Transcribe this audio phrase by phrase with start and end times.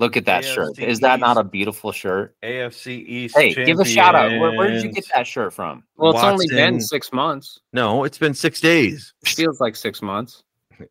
[0.00, 0.76] Look at that shirt.
[0.76, 2.34] AFC Is that not a beautiful shirt?
[2.42, 3.36] AFC East.
[3.36, 4.30] Hey, give a shout out.
[4.40, 5.84] Where, where did you get that shirt from?
[5.96, 7.60] Well, it's only been six months.
[7.74, 9.12] No, it's been six days.
[9.26, 10.42] Feels like six months.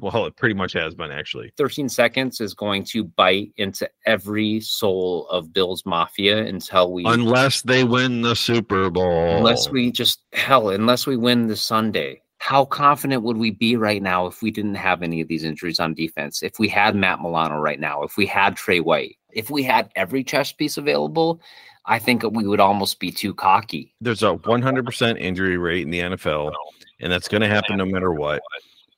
[0.00, 1.52] Well, it pretty much has been actually.
[1.58, 7.62] 13 seconds is going to bite into every soul of Bill's Mafia until we Unless
[7.62, 9.36] they win the Super Bowl.
[9.36, 12.22] unless we just hell, unless we win the Sunday.
[12.44, 15.80] How confident would we be right now if we didn't have any of these injuries
[15.80, 16.42] on defense?
[16.42, 19.90] If we had Matt Milano right now, if we had Trey White, if we had
[19.96, 21.40] every chess piece available,
[21.86, 23.94] I think we would almost be too cocky.
[24.02, 26.52] there's a 100% injury rate in the NFL,
[27.00, 28.42] and that's going to happen no matter what.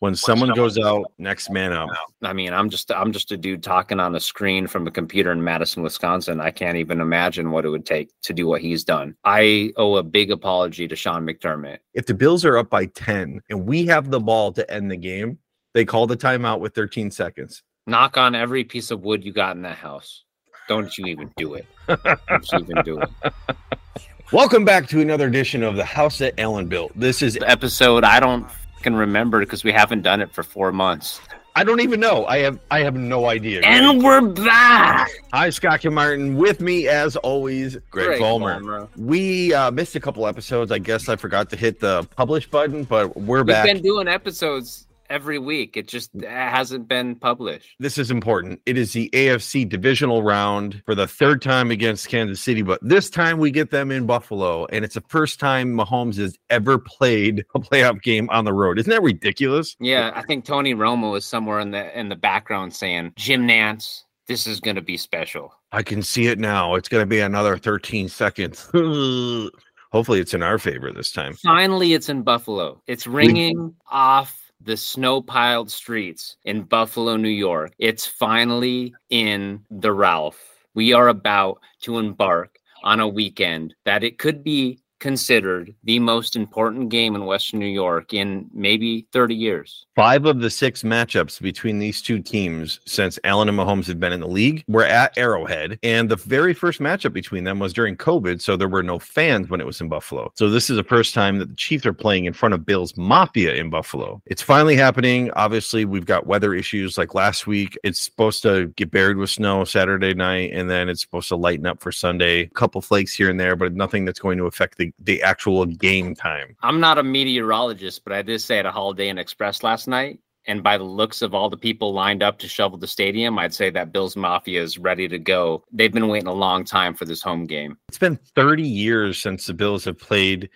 [0.01, 1.89] When someone goes out, next man up.
[2.23, 5.33] I mean, I'm just I'm just a dude talking on a screen from a computer
[5.33, 6.39] in Madison, Wisconsin.
[6.39, 9.17] I can't even imagine what it would take to do what he's done.
[9.25, 11.79] I owe a big apology to Sean McDermott.
[11.95, 14.99] If the Bills are up by 10 and we have the ball to end the
[14.99, 15.39] game,
[15.73, 17.63] they call the timeout with 13 seconds.
[17.87, 20.25] Knock on every piece of wood you got in that house.
[20.69, 21.67] Don't you even do it.
[21.87, 23.09] Don't you even do it.
[24.33, 26.91] Welcome back to another edition of the House that Allen built.
[26.97, 28.47] This is episode I don't
[28.83, 31.21] can remember because we haven't done it for four months.
[31.57, 32.27] I don't even know.
[32.27, 33.63] I have I have no idea.
[33.63, 35.09] And we're back.
[35.33, 36.37] Hi, Scott Kim Martin.
[36.37, 38.89] With me, as always, Greg, Vollmer.
[38.99, 40.71] We uh, missed a couple episodes.
[40.71, 43.65] I guess I forgot to hit the publish button, but we're back.
[43.65, 43.83] We've back.
[43.83, 45.77] been doing episodes every week.
[45.77, 47.75] It just hasn't been published.
[47.79, 48.61] this is important.
[48.67, 53.11] It is the AFC divisional round for the third time against Kansas City, but this
[53.11, 57.45] time we get them in Buffalo, and it's the first time Mahomes has ever played
[57.55, 58.79] a playoff game on the road.
[58.79, 59.77] Isn't that ridiculous?
[59.81, 64.03] Yeah, I think Tony Romo is somewhere in the in the background saying, "Jim Nantz,
[64.27, 66.75] this is going to be special." I can see it now.
[66.75, 68.71] It's going to be another 13 seconds.
[69.93, 71.35] Hopefully, it's in our favor this time.
[71.35, 72.83] Finally, it's in Buffalo.
[72.87, 77.73] It's ringing off the snow-piled streets in Buffalo, New York.
[77.79, 80.67] It's finally in the Ralph.
[80.75, 86.37] We are about to embark on a weekend that it could be considered the most
[86.37, 89.87] important game in Western New York in maybe 30 years.
[89.95, 94.13] Five of the six matchups between these two teams since Allen and Mahomes have been
[94.13, 95.79] in the league were at Arrowhead.
[95.83, 98.41] And the very first matchup between them was during COVID.
[98.41, 100.33] So there were no fans when it was in Buffalo.
[100.37, 102.97] So this is the first time that the Chiefs are playing in front of Bill's
[102.97, 104.23] Mafia in Buffalo.
[104.27, 105.31] It's finally happening.
[105.33, 107.79] Obviously, we've got weather issues like last week.
[107.83, 111.67] It's supposed to get buried with snow Saturday night, and then it's supposed to lighten
[111.67, 112.41] up for Sunday.
[112.41, 115.67] A couple flakes here and there, but nothing that's going to affect the, the actual
[115.67, 116.57] game time.
[116.63, 120.19] I'm not a meteorologist, but I did stay at a Holiday Inn Express last night.
[120.49, 123.53] And by the looks of all the people lined up to shovel the stadium, I'd
[123.53, 125.65] say that Bills Mafia is ready to go.
[125.73, 127.77] They've been waiting a long time for this home game.
[127.89, 130.49] it's been 30 years since the Bills have played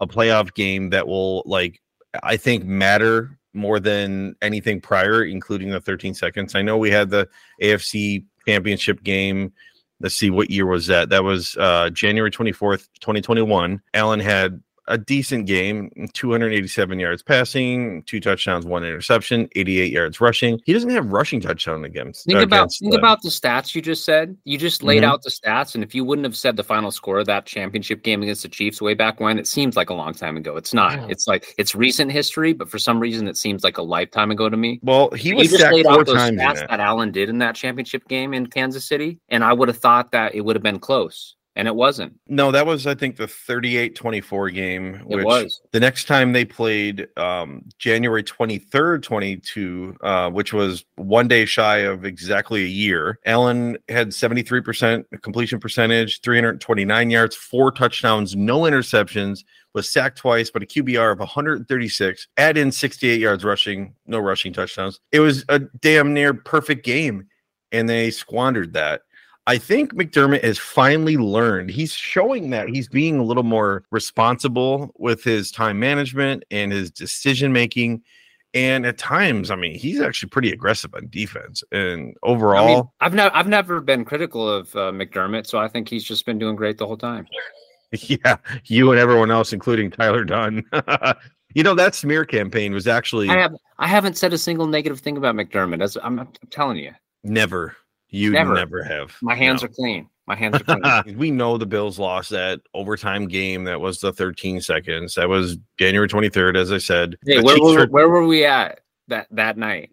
[0.00, 1.80] a playoff game that will like
[2.22, 6.54] I think matter more than anything prior, including the 13 seconds.
[6.54, 7.28] I know we had the
[7.62, 9.52] AFC championship game.
[10.00, 11.08] Let's see what year was that?
[11.10, 13.80] That was uh January 24th, 2021.
[13.94, 20.60] Allen had a decent game 287 yards passing, two touchdowns, one interception, 88 yards rushing.
[20.64, 22.24] He doesn't have rushing touchdown against.
[22.26, 24.36] Think about against think the- about the stats you just said.
[24.44, 25.06] You just laid Mhm.
[25.06, 28.02] out the stats, and if you wouldn't have said the final score of that championship
[28.02, 30.56] game against the Chiefs way back when, it seems like a long time ago.
[30.56, 30.92] It's not.
[30.92, 31.06] Yeah.
[31.10, 34.48] It's like it's recent history, but for some reason, it seems like a lifetime ago
[34.48, 34.80] to me.
[34.82, 36.40] well, he you was just sacked laid four out those times.
[36.40, 36.70] stats that.
[36.70, 40.12] that Allen did in that championship game in Kansas City, and I would have thought
[40.12, 42.12] that it would have been close, and it wasn't.
[42.28, 45.02] No, that was I think the 38-24 game.
[45.08, 45.60] It was.
[45.72, 51.78] the next time they played um, January 23rd, 22, uh, which was one day shy
[51.78, 53.18] of exactly a year.
[53.24, 60.62] Allen had 73% completion percentage, 329 yards, four touchdowns, no interceptions, was sacked twice, but
[60.62, 62.28] a QBR of 136.
[62.36, 65.00] Add in 68 yards rushing, no rushing touchdowns.
[65.10, 67.26] It was a damn near perfect game,
[67.72, 69.02] and they squandered that.
[69.48, 71.70] I think McDermott has finally learned.
[71.70, 76.90] He's showing that he's being a little more responsible with his time management and his
[76.90, 78.02] decision making.
[78.54, 81.62] And at times, I mean, he's actually pretty aggressive on defense.
[81.70, 85.68] And overall, I mean, I've never I've never been critical of uh, McDermott, so I
[85.68, 87.26] think he's just been doing great the whole time.
[87.92, 90.64] yeah, you and everyone else, including Tyler Dunne.
[91.54, 95.00] you know, that smear campaign was actually I have I haven't said a single negative
[95.00, 95.82] thing about McDermott.
[95.82, 97.76] As I'm, I'm telling you, never.
[98.08, 98.82] You never, Never.
[98.84, 99.14] have.
[99.22, 99.66] my hands No.
[99.66, 100.08] are clean.
[100.26, 101.16] My hands are clean.
[101.18, 103.64] we know the Bills lost that overtime game.
[103.64, 105.14] That was the 13 seconds.
[105.16, 107.16] That was January 23rd, as I said.
[107.26, 108.80] hey, where were, were- where were we at?
[109.08, 109.90] that that night?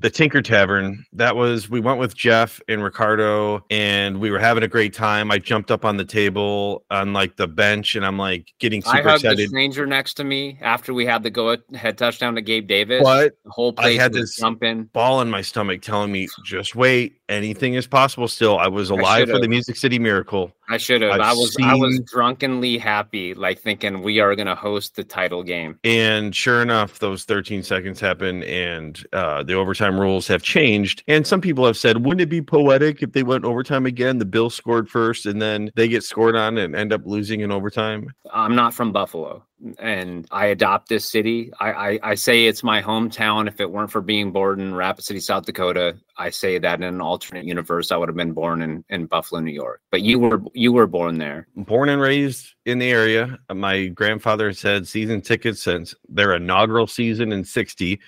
[0.00, 1.04] The Tinker Tavern.
[1.12, 5.30] That was we went with Jeff and Ricardo, and we were having a great time.
[5.30, 8.98] I jumped up on the table on like the bench, and I'm like getting super
[8.98, 12.42] I hugged the stranger next to me after we had the go ahead touchdown to
[12.42, 13.02] Gabe Davis.
[13.02, 14.84] What the whole I place had was this- jumping.
[14.92, 18.58] ball in my stomach telling me, just wait, anything is possible still.
[18.58, 20.52] I was I alive for the Music City Miracle.
[20.68, 21.20] I should have.
[21.20, 25.78] I was I was drunkenly happy, like thinking we are gonna host the title game.
[25.84, 31.04] And sure enough, those 13 seconds happen, and uh, the overtime rules have changed.
[31.06, 34.18] And some people have said, wouldn't it be poetic if they went overtime again?
[34.18, 37.52] The Bills scored first, and then they get scored on and end up losing in
[37.52, 38.08] overtime.
[38.32, 39.44] I'm not from Buffalo,
[39.78, 41.52] and I adopt this city.
[41.60, 43.46] I, I I say it's my hometown.
[43.46, 46.82] If it weren't for being born in Rapid City, South Dakota, I say that in
[46.82, 49.82] an alternate universe, I would have been born in in Buffalo, New York.
[49.92, 51.46] But you were you were born there.
[51.54, 53.38] Born and raised in the area.
[53.52, 58.00] My grandfather has had season tickets since their inaugural season in 60,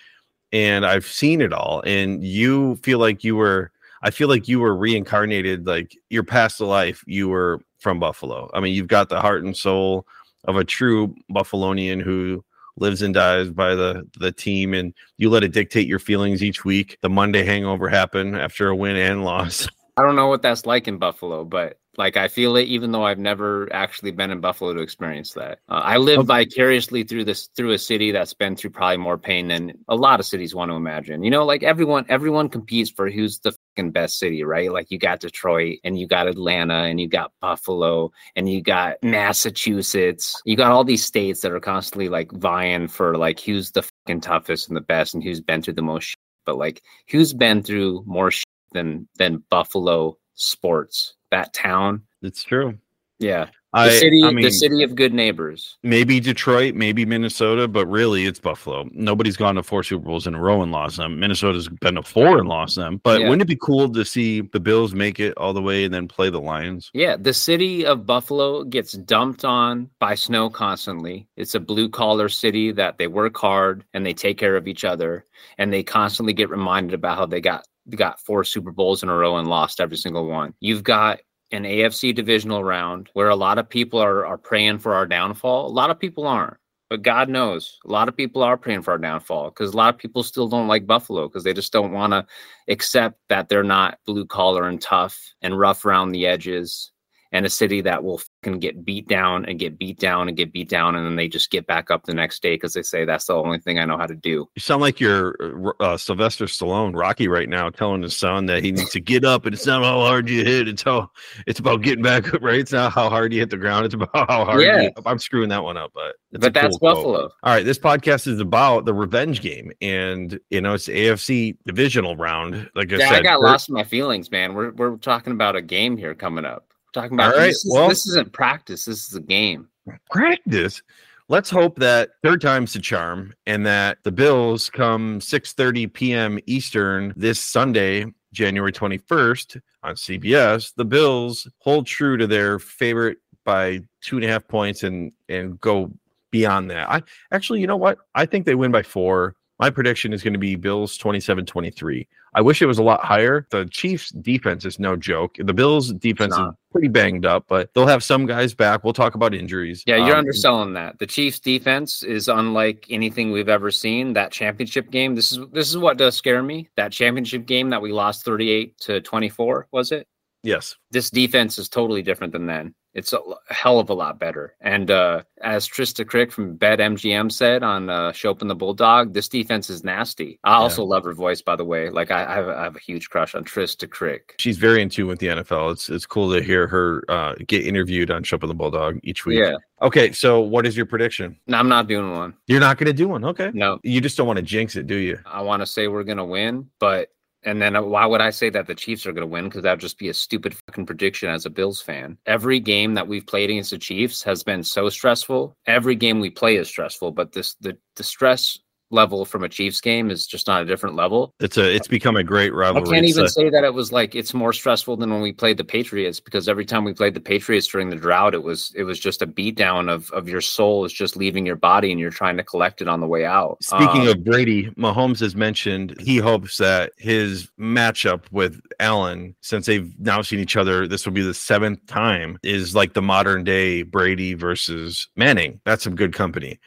[0.53, 1.83] and I've seen it all.
[1.87, 3.71] And you feel like you were,
[4.03, 8.51] I feel like you were reincarnated, like your past life, you were from Buffalo.
[8.55, 10.07] I mean, you've got the heart and soul
[10.45, 12.45] of a true Buffalonian who
[12.79, 16.63] lives and dies by the the team and you let it dictate your feelings each
[16.63, 19.67] week the monday hangover happen after a win and loss
[19.97, 23.05] I don't know what that's like in Buffalo, but like I feel it, even though
[23.05, 25.59] I've never actually been in Buffalo to experience that.
[25.69, 26.27] Uh, I live Okay.
[26.45, 30.21] vicariously through this through a city that's been through probably more pain than a lot
[30.21, 31.23] of cities want to imagine.
[31.23, 34.71] You know, like everyone everyone competes for who's the fucking best city, right?
[34.73, 38.97] Like you got Detroit and you got Atlanta and you got Buffalo and you got
[39.03, 40.41] Massachusetts.
[40.45, 44.21] You got all these states that are constantly like vying for like who's the fucking
[44.21, 46.05] toughest and the best and who's been through the most.
[46.05, 46.19] Shit.
[46.45, 51.15] But like who's been through more shit than than Buffalo sports?
[51.33, 52.03] That town.
[52.23, 52.79] it's true
[53.19, 53.47] Yeah.
[53.75, 55.77] The I, city I mean, the city of good neighbors.
[55.83, 58.89] maybe Detroit, maybe Minnesota, but really it's Buffalo.
[58.93, 61.21] Nobody's gone to four Super Bowls in a row and lost them.
[61.21, 63.03] Minnesota's been to four and lost them.
[63.05, 63.29] But Yeah.
[63.29, 66.09] wouldn't it be cool to see the Bills make it all the way and then
[66.09, 66.91] play the Lions?
[66.95, 71.29] Yeah, the city of Buffalo gets dumped on by snow constantly.
[71.37, 74.85] It's a blue collar city that they work hard and they take care of each
[74.87, 75.27] other
[75.59, 79.17] and they constantly get reminded about how they got got four Super Bowls in a
[79.17, 80.55] row and lost every single one.
[80.61, 81.21] You've got
[81.53, 85.67] an AFC divisional round where a lot of people are are praying for our downfall.
[85.67, 86.57] A lot of people aren't.
[86.89, 89.93] But God knows, a lot of people are praying for our downfall because a lot
[89.93, 92.25] of people still don't like Buffalo because they just don't want to
[92.69, 96.93] accept that they're not blue collar and tough and rough around the edges
[97.33, 100.53] and a city that will fucking get beat down and get beat down and get
[100.53, 103.05] beat down and then they just get back up the next day because they say
[103.05, 104.49] that's the only thing I know how to do.
[104.55, 108.73] You sound like you're uh, Sylvester Stallone, Rocky, right now, telling his son that he
[108.73, 111.11] needs to get up, and it's not how hard you hit; it's how
[111.47, 112.43] it's about getting back up.
[112.47, 112.61] Right?
[112.61, 114.63] It's not how hard you hit the ground; it's about how hard.
[114.63, 114.89] Yeah.
[115.05, 116.97] I'm screwing that one up, but but that's cool quote.
[116.97, 117.23] Buffalo.
[117.43, 122.17] All right, this podcast is about the revenge game, and you know it's AFC divisional
[122.17, 122.71] round.
[122.75, 124.55] Like I Yeah, said, I got lost in my feelings, man.
[124.55, 126.69] We're we're talking about a game here coming up.
[126.97, 128.87] Talking about All right, this, is, well- this isn't practice.
[128.87, 129.69] This is a game.
[130.11, 130.81] practice.
[131.29, 136.39] Let's hope that third time's the charm, and that the Bills come 6:30 p.m.
[136.47, 140.73] Eastern this Sunday, January 21st on CBS.
[140.75, 145.61] The Bills hold true to their favorite by two and a half points and and
[145.61, 145.93] go
[146.31, 146.89] beyond that.
[146.89, 147.99] I actually, you know what?
[148.15, 149.35] I think they win by four.
[149.59, 152.07] My prediction is going to be Bills 27 23.
[152.35, 153.47] I wish it was a lot higher.
[153.51, 155.37] The Chiefs' defense is no joke.
[155.39, 158.85] The Bills' defense is pretty banged up, but they'll have some guys back.
[158.85, 159.83] We'll talk about injuries.
[159.87, 160.99] Yeah, you're Um, underselling that.
[160.99, 164.13] The Chiefs defense is unlike anything we've ever seen.
[164.13, 166.69] That championship game, this is this is what does scare me.
[166.77, 170.07] That championship game that we lost 38 to 24, was it?
[170.43, 170.77] Yes.
[170.93, 172.73] this defense is totally different than then.
[172.97, 174.55] It's a hell of a lot better.
[174.61, 179.29] And uh, as Trista Crick from BetMGM said on uh, Schopp and the Bulldog, this
[179.29, 180.39] defense is nasty.
[180.45, 181.91] I also love her voice, by the way.
[181.91, 184.35] Like I, I, have, I have a huge crush on Trista Crick.
[184.39, 185.73] She's very in tune with the NFL.
[185.73, 189.27] It's it's cool to hear her uh, get interviewed on Schopp of the Bulldog each
[189.27, 189.41] week.
[189.41, 191.39] Yeah, Okay, so what is your prediction?
[191.47, 192.33] no, I'm not doing one.
[192.47, 193.25] You're not going to do one.
[193.25, 193.51] Okay.
[193.53, 195.19] No, You just don't want to jinx it, do you?
[195.27, 197.11] I want to say we're gonna win, but
[197.47, 199.45] and then uh, why would I say that the Chiefs are gonna win?
[199.45, 202.19] Because that would just be a stupid fucking prediction as a Bills fan.
[202.27, 205.57] Every game that we've played against the Chiefs has been so stressful.
[205.67, 208.59] Every game we play is stressful, but this the the stress
[208.91, 211.35] level from a Chiefs game is just on a different level.
[211.41, 212.89] It's a it's become a great rivalry.
[212.89, 215.57] I can't even say that it was like it's more stressful than when we played
[215.57, 218.85] the Patriots because every time we played the Patriots during the drought, it was it
[218.85, 222.11] was just a beatdown of of your soul is just leaving your body and you're
[222.11, 223.63] trying to collect it on the way out.
[223.63, 229.67] Speaking Um, of Brady, Mahomes has mentioned he hopes that his matchup with Allen, since
[229.67, 233.45] they've now seen each other, this will be the seventh time, is like the modern
[233.45, 235.61] day Brady versus Manning.
[235.65, 236.59] That's some good company.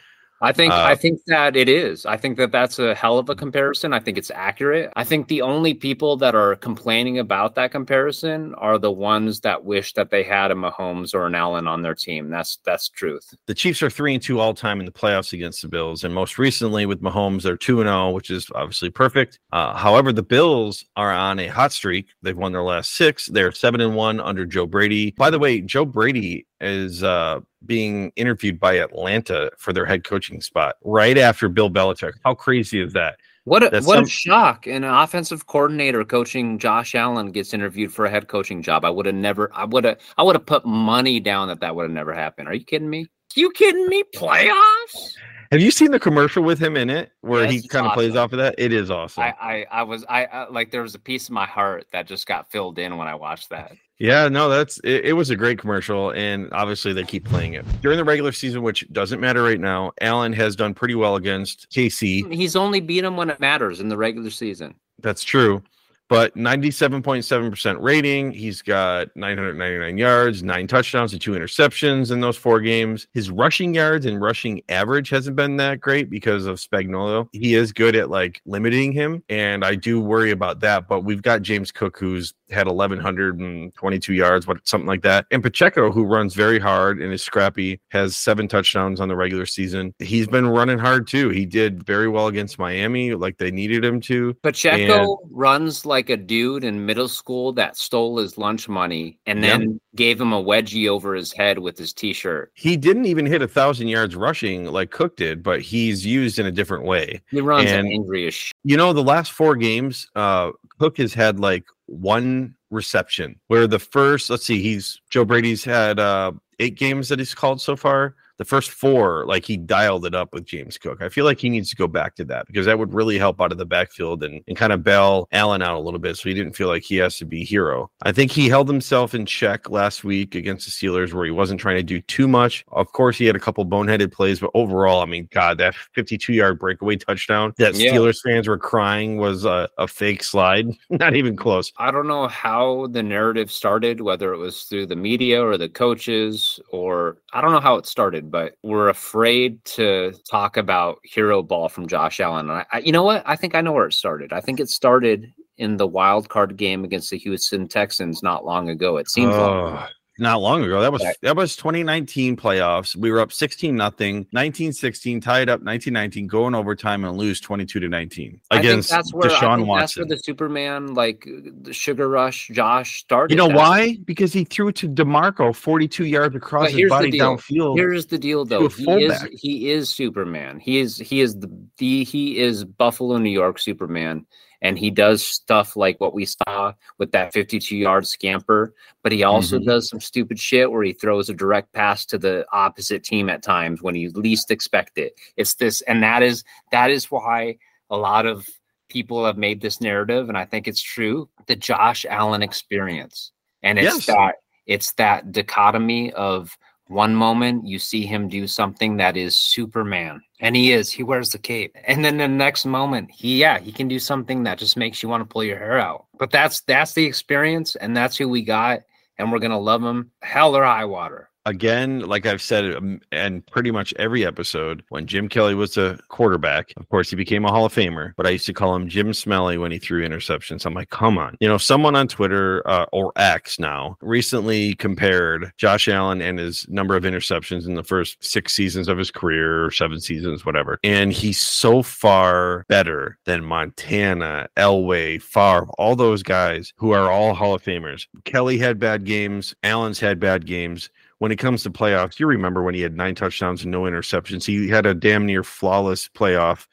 [0.41, 2.05] I think Uh, I think that it is.
[2.05, 3.93] I think that that's a hell of a comparison.
[3.93, 4.91] I think it's accurate.
[4.96, 9.65] I think the only people that are complaining about that comparison are the ones that
[9.65, 12.29] wish that they had a Mahomes or an Allen on their team.
[12.29, 13.34] That's that's truth.
[13.48, 16.13] the Chiefs are three and two all time in the playoffs against the Bills, and
[16.13, 19.39] most recently with Mahomes, they're two and zero, which is obviously perfect.
[19.51, 22.08] Uh, however, the Bills are on a hot streak.
[22.22, 23.27] They've won their last six.
[23.27, 25.12] They're seven and one under Joe Brady.
[25.12, 30.41] By the way, Joe Brady is uh, being interviewed by Atlanta for their head coaching
[30.41, 32.13] spot right after Bill Belichick.
[32.23, 33.19] How crazy is that?
[33.45, 34.67] What a That's what some- a shock!
[34.67, 38.85] An offensive coordinator coaching Josh Allen gets interviewed for a head coaching job.
[38.85, 39.49] I would have never.
[39.53, 39.97] I would have.
[40.17, 42.47] I would have put money down that that would have never happened.
[42.47, 43.07] Are you kidding me?
[43.35, 44.03] you kidding me?
[44.15, 45.13] Playoffs?
[45.51, 48.33] Have you seen the commercial with him in it where he kind of plays off
[48.33, 48.53] of that?
[48.59, 49.23] It is awesome.
[49.23, 52.05] I, I I was I, I like there was a piece of my heart that
[52.05, 53.71] just got filled in when I watched that.
[54.00, 57.65] Yeah, no, that's it, it was a great commercial, and obviously they keep playing it
[57.82, 59.91] during the regular season, which doesn't matter right now.
[60.00, 62.32] Allen has done pretty well against KC.
[62.32, 64.75] He's only beat him when it matters in the regular season.
[65.01, 65.62] That's true,
[66.08, 68.32] but ninety-seven point seven percent rating.
[68.32, 73.06] He's got nine hundred ninety-nine yards, nine touchdowns, and two interceptions in those four games.
[73.13, 77.27] His rushing yards and rushing average hasn't been that great because of Spagnuolo.
[77.34, 80.88] He is good at like limiting him, and I do worry about that.
[80.88, 85.25] But we've got James Cook, who's had 1122 yards what something like that.
[85.32, 89.46] And pacheco who runs very hard and is scrappy has seven touchdowns on the regular
[89.46, 89.94] season.
[90.00, 91.29] He's been running hard too.
[91.29, 94.34] He did very well against miami like they needed him to.
[94.44, 99.79] Pacheco runs like a dude in middle school that stole his lunch money and then
[99.96, 102.51] gave him a wedgie over his head with his t-shirt.
[102.53, 106.46] he didn't even hit a thousand yards rushing like cook did but he's used in
[106.46, 107.22] a different way.
[107.29, 108.53] He runs And- angry as shit.
[108.63, 113.79] you know the last four games uh cook has had like one reception where the
[113.79, 118.15] first let's see he's joe brady's had uh eight games that he's called so far
[118.39, 121.01] the first four like he dialed it up with james cook.
[121.03, 123.39] I feel like he needs to go back to that because that would really help
[123.39, 126.27] out of the backfield and, and kind of bail allen out a little bit so
[126.27, 127.91] he didn't feel like he has to be hero.
[128.01, 131.60] I think he held himself in check last week against the steelers where he wasn't
[131.60, 132.65] trying to do too much.
[132.72, 136.34] Of course he had a couple boneheaded plays but overall i mean god that 52
[136.34, 137.91] yard breakaway touchdown that Yeah.
[137.93, 140.67] steelers fans were crying was a, a fake slide.
[140.89, 141.72] Not even close.
[141.77, 145.67] I don't know how the narrative started, whether it was through the media or the
[145.69, 151.41] coaches, or I don't know how it started, but we're afraid to talk about hero
[151.41, 152.50] ball from Josh Allen.
[152.50, 153.24] And I, I, you know what?
[153.25, 154.33] I think I know where it started.
[154.33, 158.69] I think it started in the wild card game against the Houston Texans not long
[158.69, 158.98] ago.
[158.98, 159.89] It seems like.
[160.19, 160.81] Not long ago.
[160.81, 161.15] That was Right.
[161.21, 162.95] that was 2019 playoffs.
[162.95, 167.79] We were up 16 nothing, 1916, tied up 1919, go in overtime and lose 22
[167.79, 171.27] to 19 I think against that's where Deshaun think that's where the Superman, like
[171.61, 173.33] the Sugar Rush, Josh started.
[173.33, 173.57] You know that.
[173.57, 173.97] why?
[174.05, 177.77] Because he threw to DeMarco 42 yards across his body downfield.
[177.77, 178.67] Here's the deal, though.
[178.67, 180.59] He is he is Superman.
[180.59, 184.25] He is he is the, the he is Buffalo, New York Superman,
[184.61, 188.73] and he does stuff like what we saw with that 52 yard scamper.
[189.03, 189.65] But he also Mhm.
[189.65, 193.43] does some stupid shit where he throws a direct pass to the opposite team at
[193.43, 195.13] times when you least expect it.
[195.37, 197.57] It's this, and that is that is why
[197.89, 198.47] a lot of
[198.89, 201.29] people have made this narrative, and I think it's true.
[201.47, 203.31] The Josh Allen experience,
[203.63, 204.05] and it's Yes.
[204.07, 204.35] that
[204.65, 210.55] it's that dichotomy of one moment you see him do something that is Superman, and
[210.55, 210.89] he is.
[210.91, 214.43] He wears the cape, and then the next moment, he yeah, he can do something
[214.43, 216.05] that just makes you want to pull your hair out.
[216.17, 218.81] But that's that's the experience, and that's who we got,
[219.17, 221.28] and we're gonna love him, hell or high water.
[221.46, 226.00] Again, like I've said, um, and pretty much every episode, when Jim Kelly was a
[226.10, 228.88] quarterback, of course, he became a Hall of Famer, but I used to call him
[228.88, 230.65] Jim Smelly when he threw interceptions.
[230.65, 231.38] I'm like, come on.
[231.39, 236.67] You know, someone on Twitter uh, or X now recently compared Josh Allen and his
[236.69, 240.79] number of interceptions in the first six seasons of his career or seven seasons, whatever.
[240.84, 247.34] And he's so far better than Montana, Elway, Favre, all those guys who are all
[247.34, 248.08] Hall of Famers.
[248.25, 252.63] Kelly had bad games, Allen's had bad games when it comes to playoffs, you remember
[252.63, 254.45] when he had nine touchdowns and no interceptions.
[254.45, 256.65] He had a damn near flawless playoff,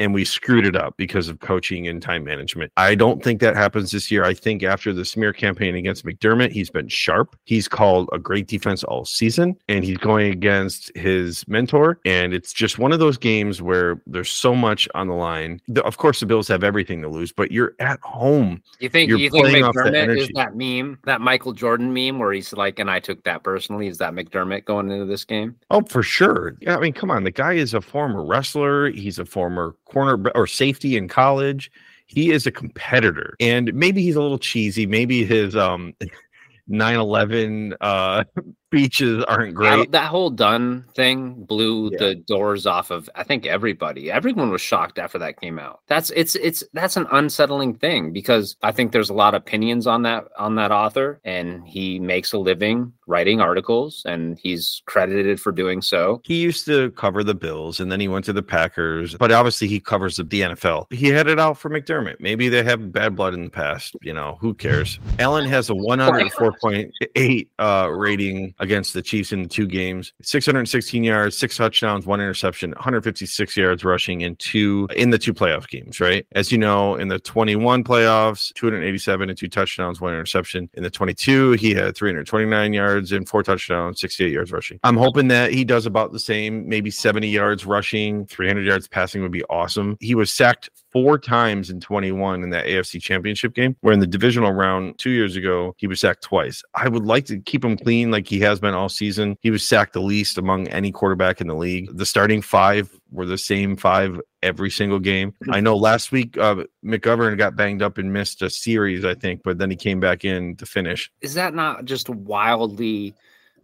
[0.00, 2.72] and we screwed it up because of coaching and time management.
[2.76, 4.24] I don't think that happens this year.
[4.24, 7.36] I think after the smear campaign against McDermott, he's been sharp.
[7.44, 12.00] He's called a great defense all season, and he's going against his mentor.
[12.04, 15.60] And it's just one of those games where there's so much on the line.
[15.68, 18.62] The- Of course, the Bills have everything to lose, but you're at home.
[18.78, 21.92] You think You're you think playing off the McDermott is that meme, that Michael Jordan
[21.92, 23.86] meme where he's like, and I took that personally.
[23.86, 25.56] Is that McDermott going into this game?
[25.70, 26.56] Oh, for sure.
[26.60, 27.24] Yeah, I mean, come on.
[27.24, 28.90] The guy is a former wrestler.
[28.90, 31.70] He's a former corner or safety in college.
[32.06, 33.34] He is a competitor.
[33.40, 34.86] And maybe he's a little cheesy.
[34.86, 35.94] Maybe his um
[36.70, 38.24] 9/11 uh
[38.70, 39.90] speeches aren't great.
[39.90, 41.98] that whole Dunne thing blew Yeah.
[41.98, 44.10] the doors off of I think everybody.
[44.12, 45.80] Everyone was shocked after that came out.
[45.88, 49.86] That's it's it's that's an unsettling thing because I think there's a lot of opinions
[49.88, 55.40] on that on that author and he makes a living writing articles and he's credited
[55.40, 56.20] for doing so.
[56.24, 59.66] He used to cover the Bills and then he went to the Packers, but obviously
[59.66, 60.86] he covers the, the NFL.
[60.92, 62.20] He had it out for McDermott.
[62.20, 63.96] Maybe they have bad blood in the past.
[64.02, 65.00] You know, who cares?
[65.18, 71.36] Allen has a 104.8 uh, rating against the Chiefs in the two games 616 yards,
[71.36, 76.26] six touchdowns, one interception, 156 yards rushing in two in the two playoff games, right?
[76.32, 80.68] As you know, in the 21 playoffs, 287 and two touchdowns, one interception.
[80.74, 84.78] In the 22, he had 329 yards and four touchdowns, 68 yards rushing.
[84.84, 89.22] I'm hoping that he does about the same, maybe 70 yards rushing, 300 yards passing
[89.22, 89.96] would be awesome.
[90.00, 94.06] He was sacked four times in 21 in that AFC championship game, where in the
[94.06, 96.62] divisional round two years ago, he was sacked twice.
[96.74, 99.36] I would like to keep him clean like he has been all season.
[99.40, 101.96] He was sacked the least among any quarterback in the league.
[101.96, 105.34] The starting five were the same five every single game.
[105.50, 109.42] I know last week uh, McGovern got banged up and missed a series, I think,
[109.44, 111.10] but then he came back in to finish.
[111.20, 113.14] Is that not just wildly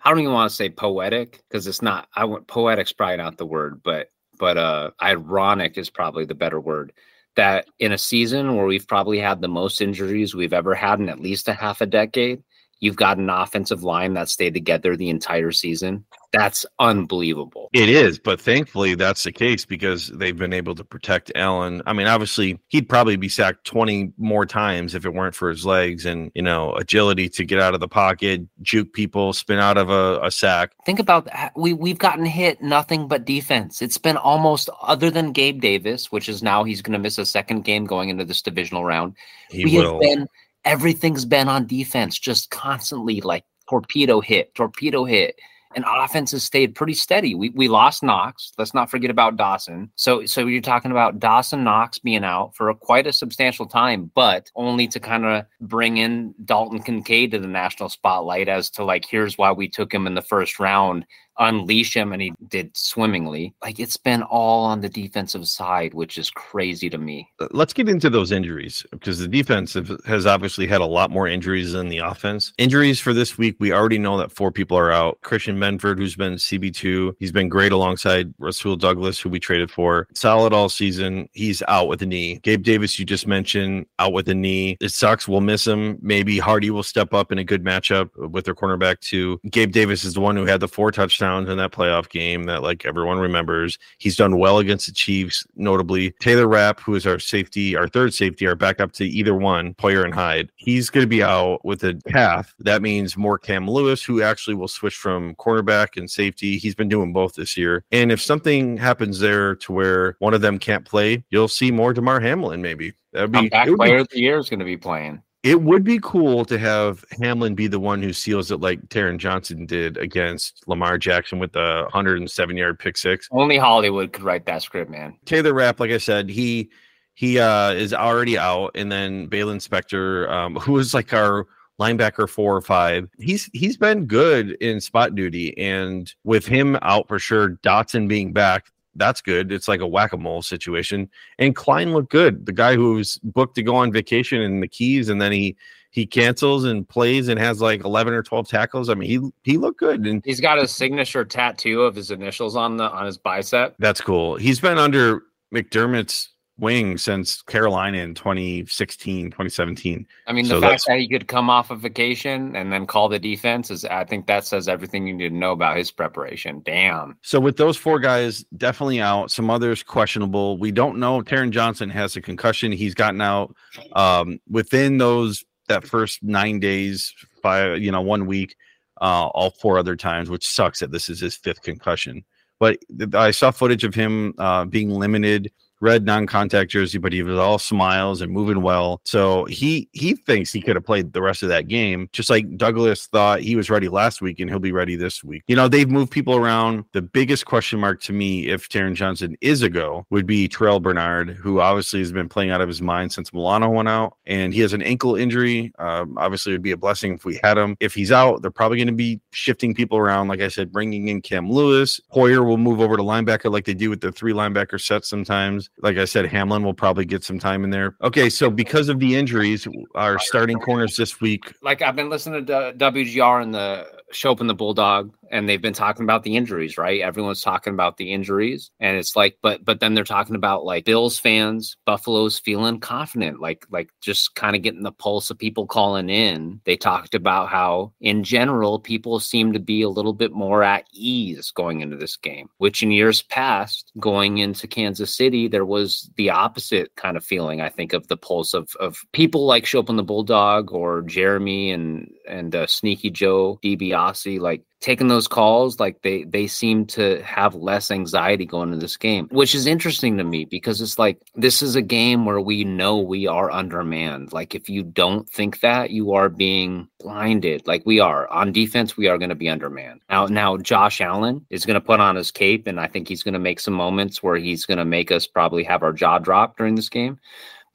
[0.06, 3.38] I don't even want to say poetic because it's not I want poetic's probably not
[3.38, 6.92] the word, but but uh ironic is probably the better word.
[7.36, 11.08] That in a season where we've probably had the most injuries we've ever had in
[11.08, 12.42] at least a half a decade,
[12.80, 16.04] you've got an offensive line that stayed together the entire season.
[16.32, 17.70] That's unbelievable.
[17.72, 21.82] It is, but thankfully that's the case because they've been able to protect Allen.
[21.86, 25.64] I mean, obviously he'd probably be sacked 20 more times if it weren't for his
[25.64, 29.78] legs and, you know, agility to get out of the pocket, juke people, spin out
[29.78, 30.72] of a, a sack.
[30.84, 31.52] Think about that.
[31.56, 33.80] We we've gotten hit nothing but defense.
[33.80, 37.24] It's been almost other than Gabe Davis, which is now he's going to miss a
[37.24, 39.14] second game going into this divisional round.
[39.48, 39.92] He we will.
[39.92, 40.28] have been
[40.66, 45.36] everything's been on defense, just constantly like torpedo hit, torpedo hit.
[45.74, 47.34] And offense has stayed pretty steady.
[47.34, 48.52] We we lost Knox.
[48.56, 49.90] Let's not forget about Dawson.
[49.94, 54.10] So so you're talking about Dawson Knox being out for a, quite a substantial time,
[54.14, 58.84] but only to kind of bring in Dalton Kincaid to the national spotlight as to
[58.84, 61.04] like here's why we took him in the first round
[61.38, 66.18] unleash him and he did swimmingly like it's been all on the defensive side which
[66.18, 69.76] is crazy to me Uh, Let's get into those injuries because the defense
[70.06, 72.52] has obviously had a lot more injuries than the offense.
[72.58, 75.18] Injuries for this week, we already know that four people are out.
[75.22, 80.06] Christian Benford, who's been CB2, he's been great alongside Rasul Douglas, who we traded for.
[80.14, 81.28] Solid all season.
[81.32, 82.38] He's out with a knee.
[82.42, 84.76] Gabe Davis, you just mentioned, out with a knee.
[84.80, 85.26] It sucks.
[85.26, 85.98] We'll miss him.
[86.00, 89.40] Maybe Harty will step up in a good matchup with their cornerback, too.
[89.50, 92.62] Gabe Davis is the one who had the four touchdowns in that playoff game that,
[92.62, 93.78] like, everyone remembers.
[93.98, 96.12] He's done well against the Chiefs, notably.
[96.20, 100.04] Taylor Rapp, who is our safety, our third safety, our backup to either one, Poyer
[100.04, 100.50] and Hyde.
[100.56, 102.54] He's going to be out with a calf.
[102.58, 106.58] That means more Cam Lewis, who actually will switch from cornerback and safety.
[106.58, 107.84] He's been doing both this year.
[107.92, 111.92] And if something happens there to where one of them can't play, you'll see more
[111.92, 112.92] Damar Hamlin, maybe.
[113.12, 115.22] That'd be, comeback it would be player of the year is going to be playing
[115.46, 119.18] it would be cool to have Hamlin be the one who seals it like Taron
[119.18, 123.28] Johnson did against Lamar Jackson with the 107 yard pick six.
[123.30, 126.70] only hollywood could write that script man Taylor Rapp, like I said, he
[127.14, 131.46] he uh is already out, and then Baylon Spector, um, who was like our
[131.80, 137.08] linebacker four or five, he's he's been good in spot duty, and with him out
[137.08, 138.70] for sure, Dodson being back.
[138.96, 139.52] That's good.
[139.52, 141.10] It's like a whack a mole situation.
[141.38, 142.46] And Klein looked good.
[142.46, 145.56] The guy who's booked to go on vacation in the Keys, and then he
[145.90, 148.90] he cancels and plays and has like 11 or 12 tackles.
[148.90, 150.06] I mean, he he looked good.
[150.06, 154.00] And he's got a signature tattoo of his initials on the on his bicep That's
[154.00, 154.36] cool.
[154.36, 155.22] He's been under
[155.54, 160.06] McDermott's wing since Carolina in 2016, 2017.
[160.26, 163.08] i mean the So fact that he could come off a vacation and then call
[163.08, 166.62] the defense is i think that says everything you need to know about his preparation
[166.64, 170.58] damn So with those four guys definitely out, some others questionable.
[170.58, 171.20] We don't know.
[171.22, 172.72] Taron Johnson has a concussion.
[172.72, 173.54] He's gotten out
[173.92, 178.54] um, within those that first nine days, five, you know, one week,
[179.00, 182.24] uh, all four other times, which sucks that this is his fifth concussion.
[182.58, 182.78] But
[183.12, 187.58] I saw footage of him uh, being limited red non-contact jersey, but he was all
[187.58, 189.00] smiles and moving well.
[189.04, 192.56] So he he thinks he could have played the rest of that game, just like
[192.56, 195.42] Douglas thought he was ready last week and he'll be ready this week.
[195.46, 196.84] You know, they've moved people around.
[196.92, 200.80] The biggest question mark to me, if Taron Johnson is a go, would be Terrel
[200.80, 204.52] Bernard, who obviously has been playing out of his mind since Milano went out, and
[204.52, 205.72] he has an ankle injury.
[205.78, 207.76] Um, obviously, it would be a blessing if we had him.
[207.80, 210.28] If he's out, they're probably going to be shifting people around.
[210.28, 212.00] Like I said, bringing in Cam Lewis.
[212.12, 215.65] Poyer will move over to linebacker like they do with the three linebacker sets sometimes.
[215.80, 217.96] Like I said, Hamlin will probably get some time in there.
[218.02, 221.52] Okay, so because of the injuries, our starting corners this week.
[221.62, 226.04] like I've been listening to WGR in the Schopp the Bulldog, and they've been talking
[226.04, 227.00] about the injuries, right?
[227.00, 230.84] Everyone's talking about the injuries, and it's like, but but then they're talking about like
[230.84, 235.66] Bills fans, Buffalo's feeling confident, like like just kind of getting the pulse of people
[235.66, 236.60] calling in.
[236.64, 240.84] They talked about how, in general, people seem to be a little bit more at
[240.92, 246.10] ease going into this game, which in years past, going into Kansas City, there was
[246.16, 247.60] the opposite kind of feeling.
[247.60, 252.10] I think of the pulse of of people like Schopp the Bulldog or Jeremy and
[252.28, 257.54] and uh, Sneaky Joe DiBiase, like taking those calls like they they seem to have
[257.54, 261.62] less anxiety going into this game which is interesting to me because it's like this
[261.62, 264.32] is a game where we know we are undermanned.
[264.32, 267.66] Like if you don't think that you are being blinded.
[267.66, 268.28] Like we are.
[268.28, 270.00] On defense we are going to be undermanned.
[270.10, 273.22] Now now josh allen is going to put on his cape and i think he's
[273.22, 276.18] going to make some moments where he's going to make us probably have our jaw
[276.18, 277.18] drop during this game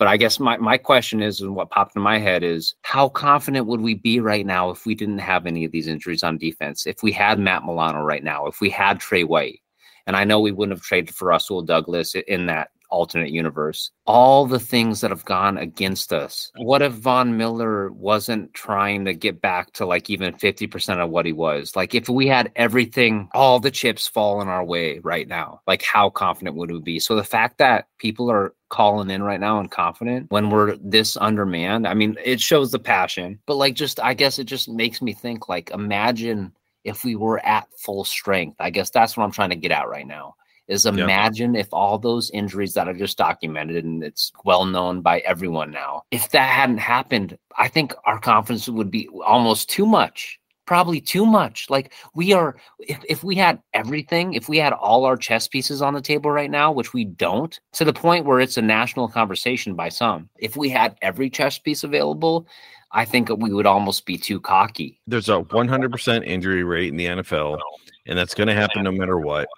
[0.01, 3.07] but I guess my, my question is, and what popped in my head is, how
[3.07, 6.39] confident would we be right now if we didn't have any of these injuries on
[6.39, 6.87] defense?
[6.87, 9.61] If we had Matt Milano right now, if we had Trey White,
[10.07, 13.91] and I know we wouldn't have traded for Rasul Douglas in that alternate universe.
[14.05, 16.51] All the things that have gone against us.
[16.57, 21.25] What if Von Miller wasn't trying to get back to like even 50% of what
[21.25, 21.75] he was?
[21.75, 25.83] Like if we had everything, all the chips fall in our way right now, like
[25.83, 26.99] how confident would we be?
[26.99, 31.17] So the fact that people are calling in right now and confident when we're this
[31.17, 31.85] undermanned.
[31.85, 35.13] I mean, it shows the passion, but like just I guess it just makes me
[35.13, 38.55] think like imagine if we were at full strength.
[38.59, 40.35] I guess that's what I'm trying to get at right now.
[40.71, 45.19] Is imagine if all those injuries that are just documented and it's well known by
[45.19, 50.39] everyone now, if that hadn't happened, I think our confidence would be almost too much
[50.71, 51.69] probably too much.
[51.69, 55.81] Like we are, if, if we had everything, if we had all our chess pieces
[55.81, 59.09] on the table right now, which we don't, to the point where it's a national
[59.09, 62.47] conversation by some, if we had every chess piece available,
[62.93, 65.01] I think we would almost be too cocky.
[65.07, 67.59] There's a 100% injury rate in the NFL,
[68.05, 69.49] and that's going to happen no matter what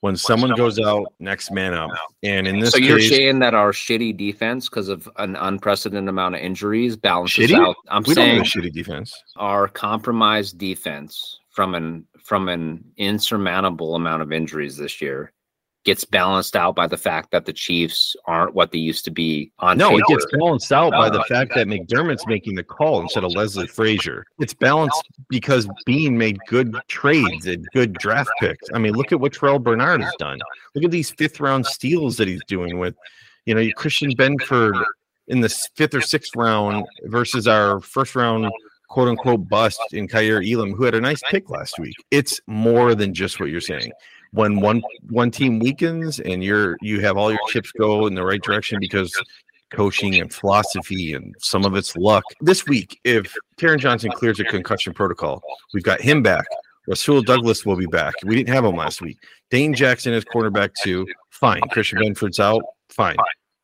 [0.00, 1.90] when someone goes out, next man up.
[2.22, 6.08] And in this, so you're case, saying that our shitty defense, because of an unprecedented
[6.08, 7.58] amount of injuries, balances shitty?
[7.58, 7.76] out.
[7.88, 9.12] I'm we saying shitty defense.
[9.36, 15.32] our compromised defense from an from an insurmountable amount of injuries this year
[15.88, 19.50] gets balanced out by the fact that the Chiefs aren't what they used to be
[19.60, 20.00] on No, paper.
[20.00, 23.32] it gets balanced out by the uh, fact that McDermott's making the call instead of
[23.32, 24.26] Leslie Frazier.
[24.38, 28.68] It's balanced because Beane made good trades and good draft picks.
[28.74, 30.38] I mean, look at what Terrel Bernard has done.
[30.74, 32.94] Look at these fifth round steals that he's doing with,
[33.46, 34.84] you know, Christian Benford
[35.28, 38.50] in the fifth or sixth round versus our first round
[38.90, 41.96] quote unquote bust in Kaiir Elam, who had a nice pick last week.
[42.10, 43.90] It's more than just what you're saying.
[44.32, 48.24] When one one team weakens and you're you have all your chips go in the
[48.24, 49.12] right direction because
[49.70, 52.24] coaching and philosophy and some of it's luck.
[52.40, 55.42] This week, if Taron Johnson clears a concussion protocol,
[55.74, 56.46] we've got him back.
[56.86, 58.14] Rasul Douglas will be back.
[58.24, 59.18] We didn't have him last week.
[59.50, 61.06] Dane Jackson is cornerback too.
[61.30, 61.60] Fine.
[61.70, 62.62] Christian Benford's out.
[62.88, 63.16] Fine.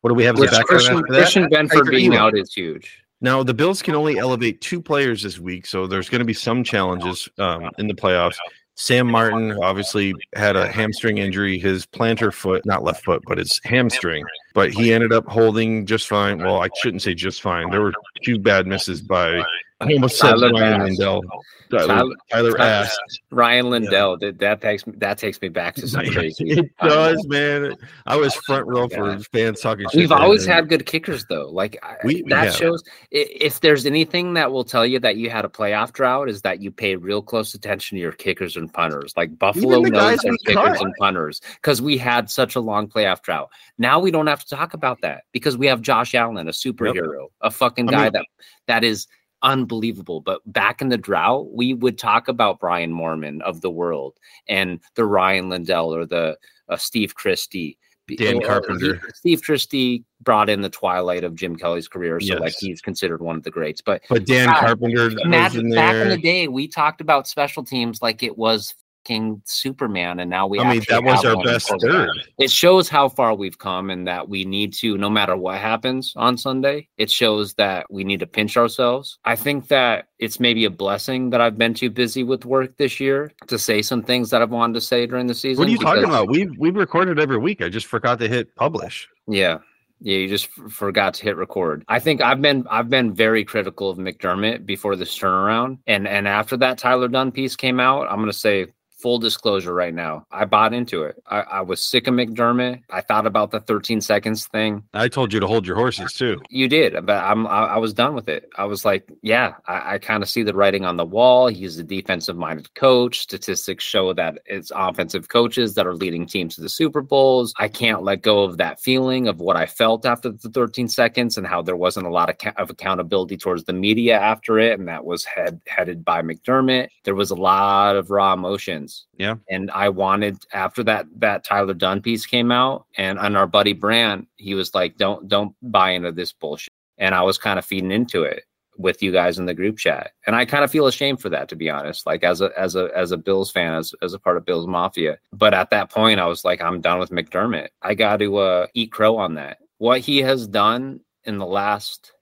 [0.02, 1.02] What do we have as a Christian?
[1.04, 3.02] Christian Benford being out is huge.
[3.22, 6.34] Now the Bills can only elevate two players this week, so there's going to be
[6.34, 8.36] some challenges um, in the playoffs.
[8.76, 13.60] Sam Martin obviously had a hamstring injury, his plantar foot, not left foot, but his
[13.64, 14.24] hamstring.
[14.52, 16.38] But he ended up holding just fine.
[16.38, 17.70] Well, I shouldn't say just fine.
[17.70, 17.92] There were
[18.24, 19.44] two bad misses by
[19.88, 20.82] I almost said Tyler Ryan.
[20.84, 21.22] Lindell.
[21.70, 22.96] Tyler, Tyler- Tyler Ass.
[23.32, 26.50] Rian Lindell, that, that takes me that takes me back to some crazy.
[26.50, 27.74] It does, man.
[28.06, 29.86] I was oh front row for fans talking.
[29.94, 31.48] We've always had good kickers, though.
[31.50, 32.54] Like We- we that have.
[32.56, 32.82] shows.
[33.10, 36.60] If there's anything that will tell you that you had a playoff drought, is that
[36.62, 39.12] you pay real close attention to your kickers and punters.
[39.16, 40.80] Like Buffalo knows their kickers cut.
[40.82, 43.50] and punters because we had such a long playoff drought.
[43.78, 47.28] Now we don't have to talk about that because we have Josh Allen, a superhero,
[47.40, 48.26] a fucking I guy mean- that
[48.68, 49.08] that is
[49.44, 50.20] unbelievable.
[50.20, 54.80] But back in the drought, we would talk about Brian Moorman of the world and
[54.96, 56.36] the Rian Lindell or the
[56.68, 57.78] uh, Steve Christie.
[58.18, 59.00] Dan Carpenter.
[59.14, 63.34] Steve Christie brought in the twilight of Jim Kelly's career, so like he's considered one
[63.34, 63.80] of the greats.
[63.80, 68.02] But But Dan Carpenter imagine in back in the day, we talked about special teams
[68.02, 70.58] like it was King Superman, and now we.
[70.58, 72.10] I mean, that was our best third.
[72.38, 76.12] It shows how far we've come, and that we need to, no matter what happens
[76.16, 79.18] on Sunday, it shows that we need to pinch ourselves.
[79.24, 82.98] I think that it's maybe a blessing that I've been too busy with work this
[82.98, 85.60] year to say some things that I've wanted to say during the season.
[85.60, 86.28] What are you talking about?
[86.28, 87.62] We've we've recorded every week.
[87.62, 89.08] I just forgot to hit publish.
[89.28, 89.58] Yeah.
[90.00, 91.84] Yeah, you just f- forgot to hit record.
[91.88, 96.28] I think I've been I've been very critical of McDermott before this turnaround, and and
[96.28, 98.66] after that Tyler Dunne piece came out, I'm gonna say
[99.04, 100.26] full disclosure right now.
[100.32, 101.22] I bought into it.
[101.26, 102.80] I, I was sick of McDermott.
[102.88, 104.82] I thought about the 13 seconds thing.
[104.94, 106.40] I told you to hold your horses too.
[106.48, 108.48] You did, but I'm I, I was done with it.
[108.56, 111.48] I was like, yeah, I, I kind of see the writing on the wall.
[111.48, 113.20] He's a defensive minded coach.
[113.20, 117.52] Statistics show that it's offensive coaches that are leading teams to the Super Bowls.
[117.58, 121.36] I can't let go of that feeling of what I felt after the 13 seconds
[121.36, 124.78] and how there wasn't a lot of, ca- of accountability towards the media after it,
[124.78, 126.88] and that was head headed by McDermott.
[127.02, 128.93] There was a lot of raw emotions.
[129.16, 129.36] Yeah.
[129.48, 133.72] And I wanted after that that Tyler Dunne piece came out and on our buddy
[133.72, 136.72] Brand, he was like, Don't don't buy into this bullshit.
[136.98, 138.44] And I was kind of feeding into it
[138.76, 140.12] with you guys in the group chat.
[140.26, 142.76] And I kind of feel ashamed for that to be honest, like as a as
[142.76, 145.18] a as a Bills fan, as as a part of Bills Mafia.
[145.32, 147.68] But at that point I was like, I'm done with McDermott.
[147.82, 149.58] I got to uh, eat crow on that.
[149.78, 152.12] What he has done in the last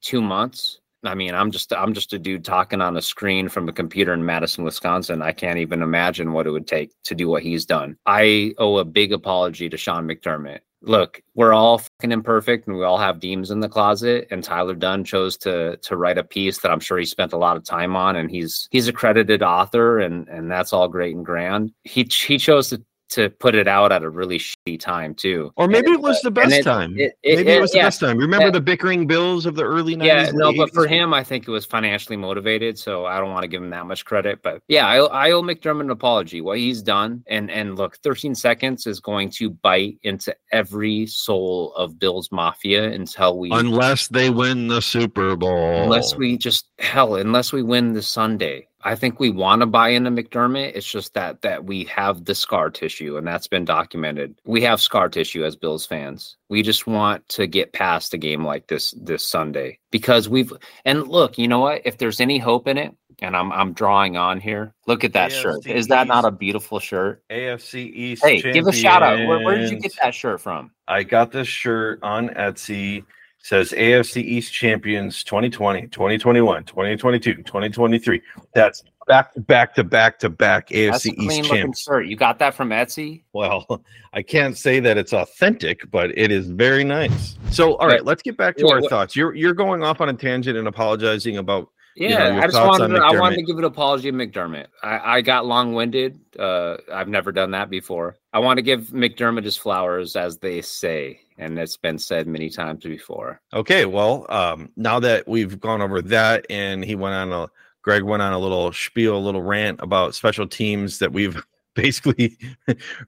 [0.00, 3.68] two months I mean, I'm just I'm just a dude talking on a screen from
[3.68, 5.22] a computer in Madison, Wisconsin.
[5.22, 7.96] I can't even imagine what it would take to do what he's done.
[8.06, 10.60] I owe a big apology to Sean McDermott.
[10.82, 14.26] Look, we're all fucking imperfect and we all have demons in the closet.
[14.30, 17.38] And Tyler Dunne chose to to write a piece that I'm sure he spent a
[17.38, 18.16] lot of time on.
[18.16, 21.72] And he's he's a credited author and and that's all great and grand.
[21.84, 25.52] He he chose to to put it out at a really shitty time too.
[25.56, 26.96] Or maybe And it was uh, the best it- time.
[26.98, 27.86] it- it- maybe it was the yeah.
[27.86, 28.18] best time.
[28.18, 28.52] Remember Yeah.
[28.52, 30.06] the bickering Bills of the early 90s?
[30.06, 33.42] Yeah, no, but for him, I think it was financially motivated, so I don't want
[33.42, 34.40] to give him that much credit.
[34.42, 36.40] But yeah, I, I owe McDermott an apology.
[36.40, 41.74] What he's done, and and look, 13 seconds is going to bite into every soul
[41.74, 45.82] of Bills Mafia until we, Unless they win the Super Bowl.
[45.82, 48.66] unless we just hell, unless we win the Sunday.
[48.82, 50.72] I think we want to buy into McDermott.
[50.74, 54.34] It's just that that we have the scar tissue, and that's been documented.
[54.44, 56.36] We have scar tissue as Bills fans.
[56.48, 60.52] We just want to get past a game like this this Sunday because we've
[60.84, 61.82] and look, you know what?
[61.84, 64.74] If there's any hope in it, and I'm I'm drawing on here.
[64.86, 65.66] Look at that shirt.
[65.66, 67.22] Is that not a beautiful shirt?
[67.30, 68.24] AFC East.
[68.24, 69.18] Hey, give a shout out.
[69.26, 70.70] Where, where did you get that shirt from?
[70.88, 73.04] I got this shirt on Etsy.
[73.42, 78.20] Says AFC East champions 2020, 2021, 2022, 2023.
[78.54, 82.06] That's back to back to back to back AFC East shirt.
[82.06, 83.22] You got that from Etsy?
[83.32, 87.36] Well, I can't say that it's authentic, but it is very nice.
[87.50, 89.16] So, all right, let's get back to Wait, our what- thoughts.
[89.16, 92.56] You're you're going off on a tangent and apologizing about Yeah, you know, I just
[92.56, 94.66] wanted to, I wanted to give an apology to McDermott.
[94.82, 96.20] I, I got long winded.
[96.38, 98.16] Uh, I've never done that before.
[98.32, 102.50] I want to give McDermott his flowers, as they say, and it's been said many
[102.50, 103.40] times before.
[103.52, 107.48] Okay, well, um, now that we've gone over that, and he went on a
[107.82, 111.42] Greg went on a little spiel, a little rant about special teams that we've
[111.74, 112.38] basically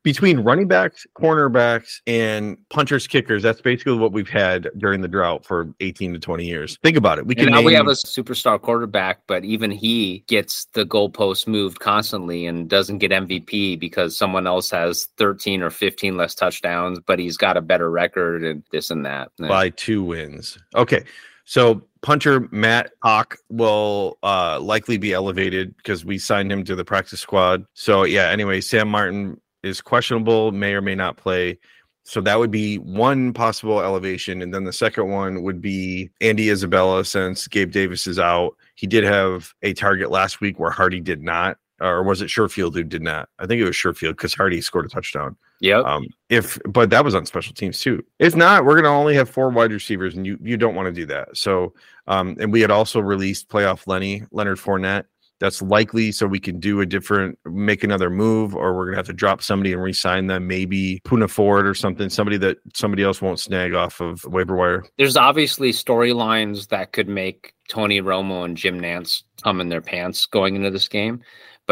[0.02, 3.42] between running backs, cornerbacks, and punchers, kickers.
[3.42, 6.78] That's basically what we've had during the drought for 18 to 20 years.
[6.82, 7.26] Think about it.
[7.26, 11.46] We And can now we have a superstar quarterback, but even he gets the goalpost
[11.46, 17.00] moved constantly and doesn't get MVP because someone else has 13 or 15 less touchdowns,
[17.00, 19.30] but he's got a better record and this and that.
[19.38, 20.58] by two wins.
[20.74, 21.04] Okay.
[21.44, 26.84] So punter Matt Haack will uh likely be elevated because we signed him to the
[26.84, 27.64] practice squad.
[27.74, 31.58] So yeah, anyway, Sam Martin is questionable, may or may not play.
[32.04, 34.42] So that would be one possible elevation.
[34.42, 38.56] And then the second one would be Andy Isabella since Gabe Davis is out.
[38.74, 41.58] He did have a target last week where Harty did not.
[41.80, 43.28] Or was it Sherfield who did not?
[43.38, 45.36] I think it was Sherfield because Harty scored a touchdown.
[45.62, 45.84] Yep.
[45.84, 48.04] Um, if but that was on special teams too.
[48.18, 50.92] If not, we're gonna only have four wide receivers, and you you don't want to
[50.92, 51.36] do that.
[51.36, 51.72] So,
[52.08, 55.04] um, and we had also released playoff Lenny Leonard Fournette.
[55.38, 59.06] That's likely, so we can do a different, make another move, or we're gonna have
[59.06, 60.48] to drop somebody and re-sign them.
[60.48, 64.84] Maybe Poona Ford or something, somebody that somebody else won't snag off of waiver wire.
[64.98, 70.26] There's obviously storylines that could make Tony Romo and Jim Nantz come in their pants
[70.26, 71.22] going into this game.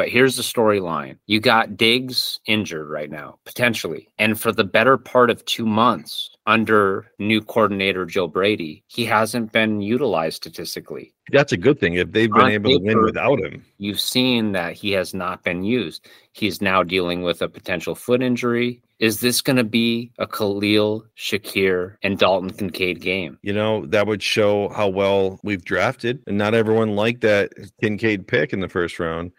[0.01, 1.19] But here's the storyline.
[1.27, 4.09] You got Diggs injured right now, potentially.
[4.17, 9.53] And for the better part of two months under new coordinator Joe Brady, he hasn't
[9.53, 11.13] been utilized statistically.
[11.33, 13.63] That's a good thing if they've been On able to win without him.
[13.77, 16.09] You've seen that he has not been used.
[16.33, 18.81] He's now dealing with a potential foot injury.
[19.01, 23.39] Is this going to be a Khalil, Shakir, and Dalton Kincaid game?
[23.43, 28.27] You know that would show how well we've drafted, and not everyone liked that Kincaid
[28.27, 29.33] pick in the first round,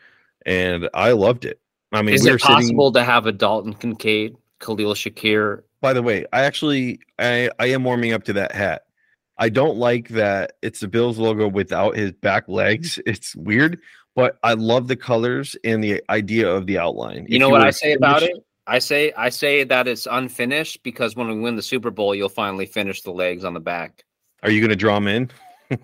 [0.45, 1.60] and I loved it.
[1.91, 5.63] I mean, Is we it were sitting- possible to have a Dalton Kincaid, Khalil Shakir?
[5.82, 8.84] By the way, I actually I I am warming up to that hat.
[9.38, 12.99] I don't like that it's the Bills logo without his back legs.
[13.06, 13.80] It's weird,
[14.15, 17.25] but I love the colors and the idea of the outline.
[17.27, 18.34] You If know what I say about it?
[18.67, 22.30] I say I say that it's unfinished because when we win the Super Bowl, you'll
[22.30, 24.04] finally finish the legs on the back.
[24.43, 25.30] Are you going to draw them in?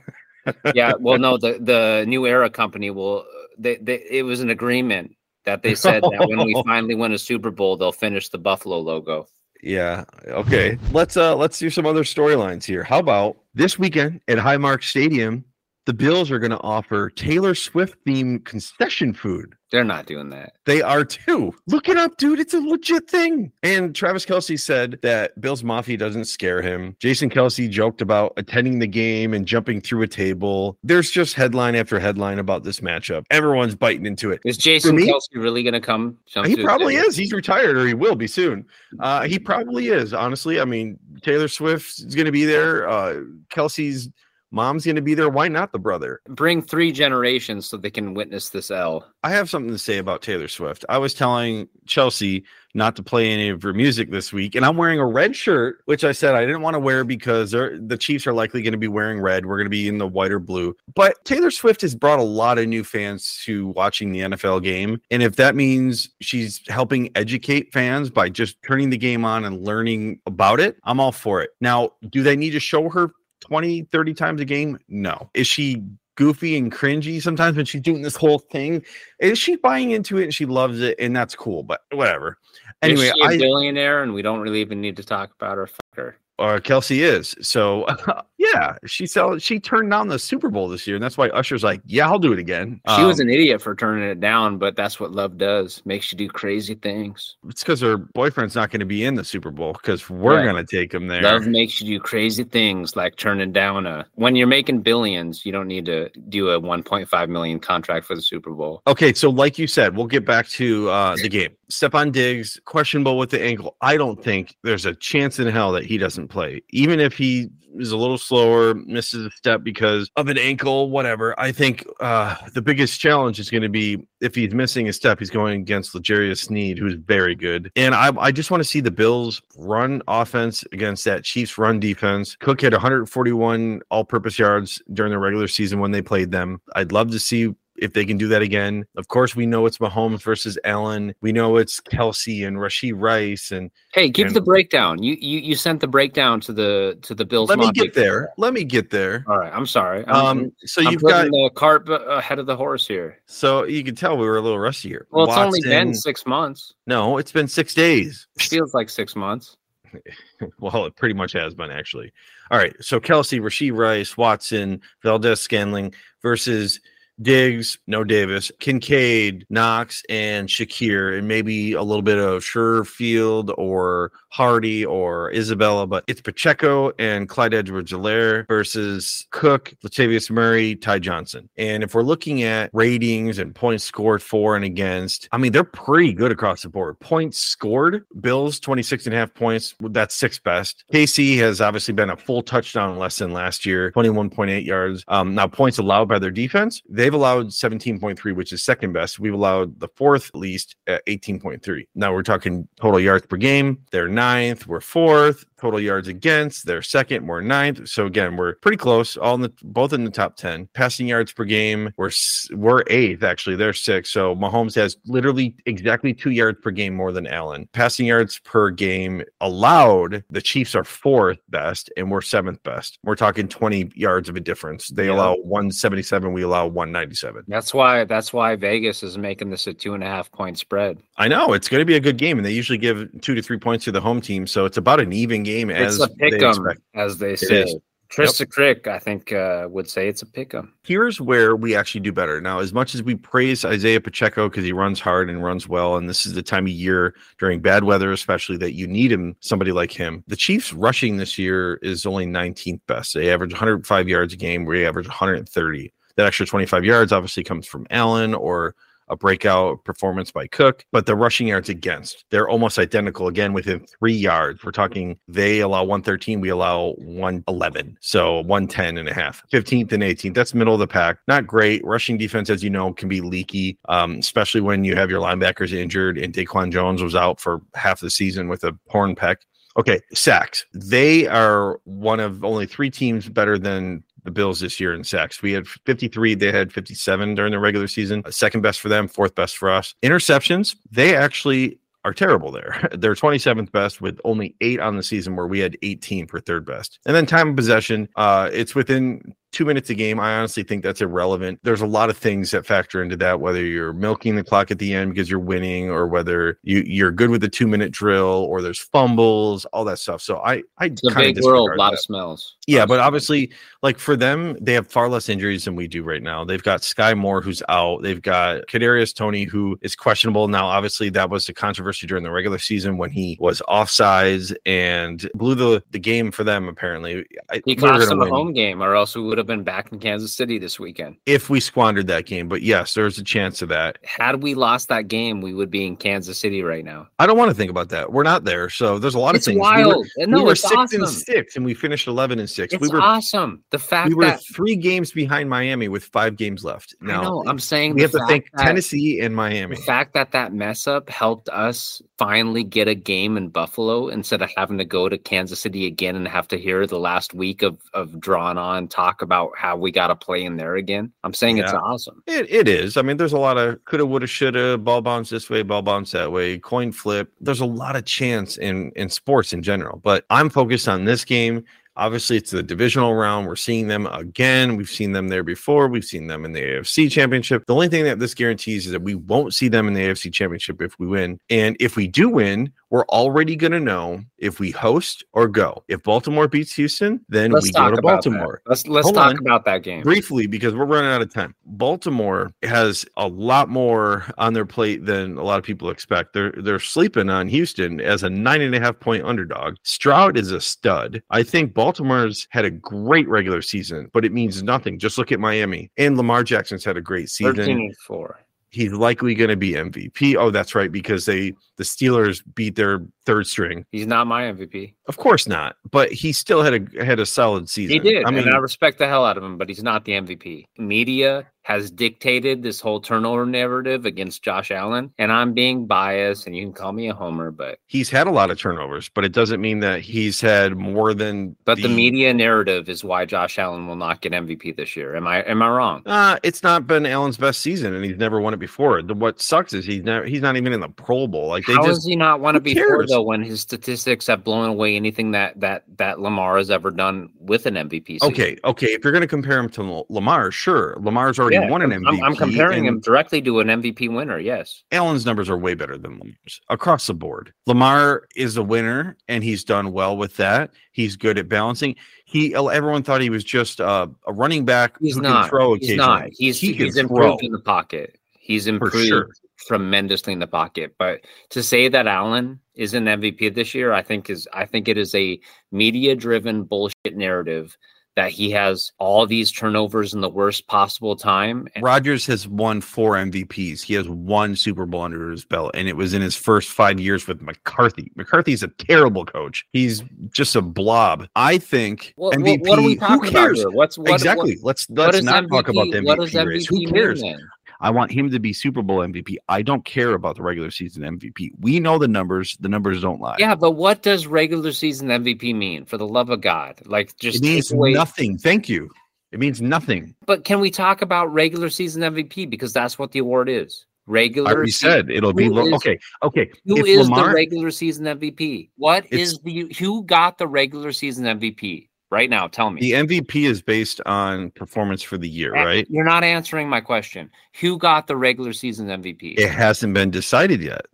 [0.74, 3.26] Yeah, well, no, the the New Era company will.
[3.58, 5.16] They, they it was an agreement
[5.46, 8.80] that they said that when we finally win a Super Bowl, they'll finish the Buffalo
[8.80, 9.28] logo.
[9.64, 10.04] Yeah.
[10.28, 10.78] Okay.
[10.92, 12.84] Let's uh let's do some other storylines here.
[12.84, 15.46] How about this weekend at Highmark Stadium?
[15.88, 19.56] The Bills are going to offer Taylor Swift themed concession food.
[19.72, 20.52] They're not doing that.
[20.66, 21.54] They are too.
[21.66, 22.42] Look it up, dude.
[22.42, 23.54] It's a legit thing.
[23.64, 26.98] And Travis Kelce said that Bills Mafia doesn't scare him.
[27.00, 30.78] Jason Kelce joked about attending the game and jumping through a table.
[30.84, 33.24] There's just headline after headline about this matchup.
[33.32, 34.42] Everyone's biting into it.
[34.44, 36.18] Is Jason me- Kelce really going to come?
[36.46, 37.16] He probably is.
[37.16, 38.66] He's retired or he will be soon.
[39.00, 40.60] Uh, he probably is, honestly.
[40.60, 42.90] I mean, Taylor Swift is going to be there.
[42.90, 44.10] Uh, Kelce's
[44.52, 45.30] mom's going to be there.
[45.30, 46.22] Why not the brother?
[46.28, 49.06] Bring three generations so they can witness this L.
[49.24, 50.86] I have something to say about Taylor Swift.
[50.90, 54.78] I was telling Chelsea not to play any of her music this week, and I'm
[54.78, 58.28] wearing a red shirt, which I said I didn't want to wear because the Chiefs
[58.28, 59.46] are likely going to be wearing red.
[59.46, 60.76] We're going to be in the white or blue.
[60.94, 65.02] But Taylor Swift has brought a lot of new fans to watching the NFL game.
[65.10, 69.66] And if that means she's helping educate fans by just turning the game on and
[69.66, 71.52] learning about it, I'm all for it.
[71.60, 73.12] Now, do they need to show her
[73.48, 74.78] 20, 30 times a game?
[74.90, 75.30] No.
[75.34, 75.84] Is she
[76.16, 78.84] goofy and cringy sometimes when she's doing this whole thing?
[79.20, 82.38] Is she buying into it and she loves it and that's cool, but whatever.
[82.82, 85.58] Anyway, is she a I billionaire, and we don't really even need to talk about
[85.58, 85.68] her.
[85.68, 86.18] Fuck her.
[86.38, 87.36] uh, Kelce is.
[87.42, 87.88] So
[88.38, 91.64] yeah, she sell she turned down the Super Bowl this year, and that's why Usher's
[91.64, 92.80] like, Yeah, I'll do it again.
[92.96, 95.82] She was Um, an idiot for turning it down, but that's what love does.
[95.86, 97.36] Makes you do crazy things.
[97.50, 100.46] it's because her boyfriend's not going to be in the Super Bowl because we're Yeah.
[100.46, 101.22] gonna take him there.
[101.24, 104.06] Love makes you do crazy things like turning down a.
[104.16, 108.22] When you're making billions, you don't need to do a 1.5 million contract for the
[108.22, 108.82] Super Bowl.
[108.88, 111.50] Okay, so like you said, we'll get back to uh, the game.
[111.72, 113.76] Stefon Diggs, questionable with the ankle.
[113.82, 116.62] I don't think there's a chance in hell that he doesn't play.
[116.70, 121.40] Even if he is a little slower, misses a step because of an ankle, whatever.
[121.40, 125.20] I think uh, the biggest challenge is going to be if he's missing a step,
[125.20, 127.72] he's going against L'Jarius Sneed, who's very good.
[127.76, 131.80] And I, I just want to see the Bills run offense against that Chiefs run
[131.80, 132.36] defense.
[132.36, 136.62] Cook had 141 all purpose yards during the regular season when they played them.
[136.76, 138.86] I'd love to see if they can do that again.
[138.96, 141.14] Of course, we know it's Mahomes versus Allen.
[141.22, 143.52] We know it's Kelce and Rashee Rice.
[143.52, 145.02] And Hey, give And- the breakdown.
[145.04, 147.50] You you you sent the breakdown to the to the Bills.
[147.50, 148.30] let me get there.
[148.38, 149.24] Let me get there.
[149.28, 150.04] All right, I'm sorry.
[150.08, 153.20] I'm, Um, so I'm you've got the cart ahead of the horse here.
[153.26, 155.08] so you can tell we were a little rusty here.
[155.12, 156.74] Well, it's only been six months.
[156.88, 158.28] no, it's been six days.
[158.40, 159.58] Feels like six months.
[160.60, 162.12] well, it pretty much has been actually.
[162.52, 162.76] All right.
[162.82, 166.80] So Kelce, Rashee Rice, Watson, Valdes-Scantling versus
[167.22, 174.12] Diggs, no Davis, Kincaid, Knox, and Shakir, and maybe a little bit of Sherfield or
[174.30, 181.50] Harty or Isabella, but it's Pacheco and Clyde Edwards-Helaire versus Cook, Latavius Murray, Ty Johnson.
[181.58, 185.64] And if we're looking at ratings and points scored for and against, I mean, they're
[185.64, 187.00] pretty good across the board.
[187.00, 189.74] Points scored, Bills 26 and a half points.
[189.80, 190.84] That's sixth best.
[190.94, 195.04] KC has obviously been a full touchdown less than last year, 21.8 yards.
[195.08, 199.18] Um, now, points allowed by their defense, they've allowed 17.3, which is second best.
[199.18, 201.88] We've allowed the fourth least at 18.3.
[201.96, 203.78] Now we're talking total yards per game.
[203.92, 205.46] They're ninth, we're fourth.
[205.60, 207.88] Total yards against, they're second, we're ninth.
[207.90, 210.68] So again, we're pretty close, all in the both in the top 10.
[210.74, 212.12] Passing yards per game, we're
[212.54, 213.56] we're eighth, actually.
[213.56, 214.12] They're sixth.
[214.12, 217.68] So Mahomes has literally exactly two yards per game more than Allen.
[217.74, 223.00] Passing yards per game allowed, the Chiefs are fourth best, and we're seventh best.
[223.04, 224.90] We're talking 20 yards of a difference.
[224.90, 225.14] They Yeah.
[225.14, 227.44] allow 177, we allow 197.
[227.48, 231.00] That's why that's why Vegas is making this a two and a half point spread.
[231.18, 233.42] I know it's going to be a good game, and they usually give two to
[233.42, 236.16] three points to the home team, so it's about an even game as It's a
[236.20, 237.64] they pick 'em, as they say.
[237.64, 237.76] is.
[238.10, 240.72] Trista Crick, I think, uh, would say it's a pick 'em.
[240.86, 242.40] Here's where we actually do better.
[242.40, 245.98] Now, as much as we praise Isaiah Pacheco because he runs hard and runs well,
[245.98, 249.36] and this is the time of year during bad weather, especially that you need him,
[249.42, 250.24] somebody like him.
[250.28, 253.14] The Chiefs rushing this year is only 19th best.
[253.14, 254.64] They average 105 yards a game.
[254.64, 255.92] We average 130.
[256.18, 258.76] That extra 25 yards obviously comes from Allen or
[259.10, 263.86] a breakout performance by Cook, but the rushing yards against, they're almost identical again within
[263.86, 264.64] three yards.
[264.64, 267.98] We're talking they allow 113, we allow 111.
[268.02, 270.34] So 110 and a half, 15th and 18th.
[270.34, 271.20] That's middle of the pack.
[271.28, 271.84] Not great.
[271.86, 275.72] Rushing defense, as you know, can be leaky, um, especially when you have your linebackers
[275.72, 279.38] injured and Daquan Jones was out for half the season with a torn pec.
[279.78, 280.66] Okay, sacks.
[280.74, 285.42] They are one of only three teams better than the Bills this year in sacks.
[285.42, 288.24] We had 53, they had 57 during the regular season.
[288.30, 289.96] Second best for them, fourth best for us.
[290.04, 292.90] Interceptions, they actually are terrible there.
[292.92, 296.66] They're 27th best with only eight on the season, where we had 18 for third
[296.66, 297.00] best.
[297.06, 300.84] And then time of possession, uh, it's within two minutes a game, I honestly think
[300.84, 301.60] that's irrelevant.
[301.64, 304.80] There's a lot of things that factor into that, whether you're milking the clock at
[304.80, 308.46] the end because you're winning, or whether you, you're good with the two minute drill,
[308.50, 310.22] or there's fumbles, all that stuff.
[310.22, 311.94] So I, I a kinda big world, a lot that.
[311.94, 312.58] of smells.
[312.68, 316.22] Yeah, but obviously, like for them, they have far less injuries than we do right
[316.22, 316.44] now.
[316.44, 318.04] They've got Skyy Moore, who's out.
[318.04, 320.68] They've got Kadarius Toney, who is questionable now.
[320.68, 325.56] Obviously, that was the controversy during the regular season when he was offsides and blew
[325.56, 326.68] the, the game for them.
[326.68, 327.26] Apparently,
[327.66, 330.34] He cost them a home game, or else we would have been back in Kansas
[330.34, 331.18] City this weekend.
[331.26, 332.48] if we squandered that game.
[332.48, 333.98] But yes, there's a chance of that.
[334.04, 337.08] Had we lost that game, we would be in Kansas City right now.
[337.20, 338.12] I don't want to think about that.
[338.12, 339.62] We're not there, so there's a lot It's of things.
[339.64, 340.08] We were- wild.
[340.18, 341.04] no, we were six awesome.
[341.04, 342.74] and six, and we finished eleven and six.
[342.74, 343.64] It's we were awesome.
[343.72, 346.96] The fact we were that three games behind Miami with five games left.
[347.02, 349.76] I Now know, I'm saying we have to thank Tennessee and Miami.
[349.76, 354.42] The fact that that mess up helped us finally get a game in Buffalo instead
[354.42, 357.62] of having to go to Kansas City again and have to hear the last week
[357.62, 361.12] of of drawn on talk about how we got to play in there again.
[361.24, 362.24] I'm saying it's awesome.
[362.28, 362.98] It, it is.
[362.98, 366.12] I mean, there's a lot of coulda, woulda, shoulda, ball bounce this way, ball bounce
[366.12, 367.32] that way, coin flip.
[367.40, 370.00] There's a lot of chance in in sports in general.
[370.04, 371.64] But I'm focused on this game.
[371.98, 373.48] Obviously, it's the divisional round.
[373.48, 374.76] We're seeing them again.
[374.76, 375.88] We've seen them there before.
[375.88, 377.66] We've seen them in the AFC Championship.
[377.66, 380.32] The only thing that this guarantees is that we won't see them in the AFC
[380.32, 381.40] Championship if we win.
[381.50, 385.84] And if we do win, we're already going to know if we host or go.
[385.88, 388.70] If Baltimore beats Houston, then Let's we go to Baltimore that.
[388.70, 389.38] Let's let's Hold talk on.
[389.40, 390.02] about that game.
[390.02, 391.54] briefly because we're running out of time.
[391.66, 396.34] Baltimore has a lot more on their plate than a lot of people expect.
[396.34, 399.76] They're they're sleeping on Houston as a nine and a half point underdog.
[399.84, 401.22] Stroud is a stud.
[401.30, 405.00] I think Baltimore's had a great regular season, but it means nothing.
[405.00, 407.56] Just look at Miami and Lamar Jackson's had a great season.
[407.56, 408.40] Thirteen and four.
[408.78, 410.36] He's likely going to be MVP.
[410.36, 413.84] Oh, that's right, because they the Steelers beat their third string.
[413.92, 414.94] He's not my MVP.
[415.08, 417.94] Of course not, but he still had a had a solid season.
[417.94, 418.26] He did.
[418.26, 420.66] I mean, I respect the hell out of him, but he's not the MVP.
[420.78, 426.56] Media has dictated this whole turnover narrative against Josh Allen, and I'm being biased, and
[426.56, 429.34] you can call me a homer, but he's had a lot of turnovers, but it
[429.34, 431.58] doesn't mean that he's had more than.
[431.66, 435.18] but the, media narrative is why Josh Allen will not get MVP this year.
[435.18, 436.04] Am I am I wrong?
[436.06, 439.02] Uh, it's not been Allen's best season, and he's never won it before.
[439.02, 441.50] The, what sucks is he's never he's not even in the Pro Bowl.
[441.50, 443.24] Like they How just he not won who it before though?
[443.24, 447.66] When his statistics have blown away anything that that that Lamar has ever done with
[447.66, 448.08] an MVP.
[448.08, 448.32] season.
[448.32, 448.94] okay, okay.
[448.94, 452.04] If you're going to compare him to Lamar, sure, Lamar's already Yeah, won an I'm-
[452.04, 452.08] MVP.
[452.18, 454.38] I'm, I'm comparing him directly to an MVP winner.
[454.40, 454.84] Yes.
[454.92, 457.54] Allen's numbers are way better than Lamar's across the board.
[457.66, 460.72] Lamar is a winner, and he's done well with that.
[460.92, 461.96] He's good at balancing.
[462.26, 465.50] He everyone thought he was just uh, a running back He's who not.
[465.50, 466.30] throw He's not.
[466.32, 467.46] He's He he's improved throw.
[467.46, 468.18] in the pocket.
[468.40, 469.30] He's improved sure.
[469.68, 470.96] tremendously in the pocket.
[470.98, 474.88] But to say that Allen is an MVP this year, I think is I think
[474.88, 475.40] it is a
[475.72, 477.78] media driven bullshit narrative
[478.18, 481.68] that he has all these turnovers in the worst possible time.
[481.80, 483.84] Rodgers has won four MVPs.
[483.84, 487.00] He has one Super Bowl under his belt, and it was in his first five
[487.00, 488.12] years with McCarthy.
[488.16, 489.66] McCarthy's a terrible coach.
[489.72, 491.28] He's just a blob.
[491.36, 492.68] I think what- MVP.
[492.68, 493.60] what are we who talking about cares?
[493.60, 493.70] here?
[493.70, 494.56] What's what, exactly.
[494.56, 496.66] What, let's let's not MVP, talk about the what does MVP race.
[496.68, 497.22] Who cares?
[497.22, 497.40] then?
[497.80, 499.36] I want him to be Super Bowl MVP.
[499.50, 501.52] I don't care about the regular season MVP.
[501.60, 502.58] We know the numbers.
[502.60, 503.36] The numbers don't lie.
[503.40, 505.86] Yeah, but what does regular season MVP mean?
[505.86, 508.38] For the love of God, like just it means nothing.
[508.38, 508.90] Thank you.
[509.32, 510.16] It means nothing.
[510.26, 513.86] But can we talk about regular season MVP because that's what the award is?
[514.08, 514.52] I Regular.
[514.54, 516.00] already se- said it'll be lo- is- okay.
[516.24, 516.50] Okay.
[516.66, 518.70] Who if is Lamar, the regular season MVP?
[518.78, 522.48] What is the who got the regular season MVP right now?
[522.48, 522.82] Tell me.
[522.82, 525.88] the MVP is based on performance for the year, right?
[525.90, 527.30] You're not answering my question.
[527.60, 529.38] Who got the regular season MVP?
[529.38, 530.86] It hasn't been decided yet.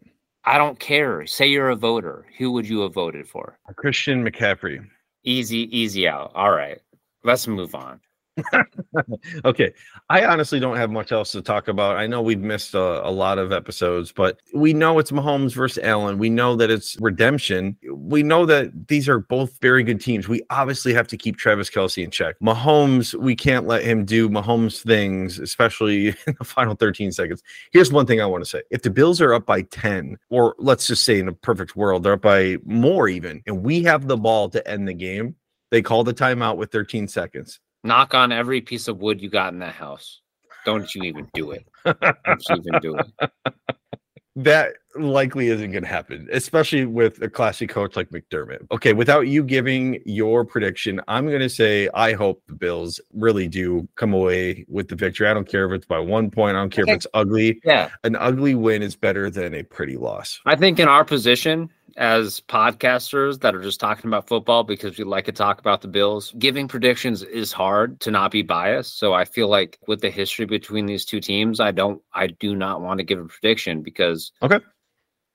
[0.45, 1.25] I don't care.
[1.25, 2.25] Say you're a voter.
[2.37, 3.57] Who would you have voted for?
[3.75, 4.85] Christian McCaffrey.
[5.23, 6.31] Easy, easy out.
[6.35, 6.79] All right.
[7.23, 8.01] Let's move on.
[9.45, 9.73] okay.
[10.09, 11.97] I honestly don't have much else to talk about.
[11.97, 15.83] I know we've missed a, a lot of episodes, but we know it's Mahomes versus
[15.83, 16.17] Allen.
[16.17, 17.77] We know that it's redemption.
[17.91, 20.27] We know that these are both very good teams.
[20.27, 22.35] We obviously have to keep Travis Kelce in check.
[22.41, 27.43] Mahomes, we can't let him do Mahomes things, especially in the final 13 seconds.
[27.71, 28.63] Here's one thing I want to say.
[28.71, 32.03] If the Bills are up by 10, or let's just say in a perfect world,
[32.03, 35.35] they're up by more even, and we have the ball to end the game,
[35.71, 37.59] they call the timeout with 13 seconds.
[37.83, 40.21] Knock on every piece of wood you got in that house.
[40.65, 41.65] Don't you even do it.
[41.85, 43.31] Don't you even do it.
[44.35, 48.65] that likely isn't going to happen, especially with a classy coach like McDermott.
[48.71, 53.47] Okay, without you giving your prediction, I'm going to say I hope the Bills really
[53.47, 55.27] do come away with the victory.
[55.27, 56.93] I don't care if it's by one point, I don't care Okay.
[56.93, 57.59] if it's ugly.
[57.65, 57.89] Yeah.
[58.03, 60.39] An ugly win is better than a pretty loss.
[60.45, 65.03] I think in our position, as podcasters that are just talking about football because we
[65.03, 66.33] like to talk about the Bills.
[66.39, 68.97] Giving predictions is hard to not be biased.
[68.99, 72.55] So I feel like with the history between these two teams, I don't, I do
[72.55, 74.59] not want to give a prediction because Okay.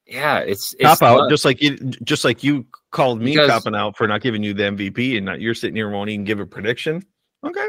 [0.06, 3.74] yeah, it's, it's Cop out, just like you, just like you called me Because- copping
[3.76, 6.40] out for not giving you the MVP, and not, you're sitting here won't even give
[6.40, 7.04] a prediction.
[7.44, 7.68] Okay,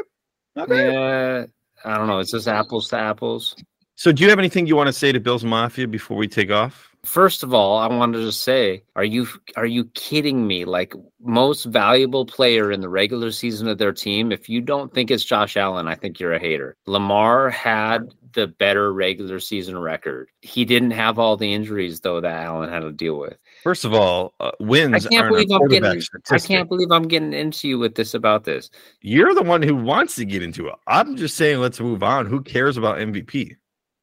[0.56, 0.92] okay.
[0.92, 1.44] yeah.
[1.84, 2.18] I don't know.
[2.18, 3.56] It's just apples to apples.
[3.94, 6.50] So, do you have anything you want to say to Bills Mafia before we take
[6.50, 6.89] off?
[7.04, 9.26] First of all, I wanted to say, are you
[9.56, 10.66] are you kidding me?
[10.66, 15.10] Like most valuable player in the regular season of their team, if you don't think
[15.10, 16.76] it's Josh Allen, I think you're a hater.
[16.86, 20.28] Lamar had the better regular season record.
[20.42, 23.38] He didn't have all the injuries though that Allen had to deal with.
[23.62, 27.32] First of all, uh, wins I can't believe I'm getting I can't believe I'm getting
[27.32, 28.70] into you with this about this.
[29.00, 30.74] You're the one who wants to get into it.
[30.86, 32.26] I'm just saying, let's move on.
[32.26, 33.56] Who cares about MVP?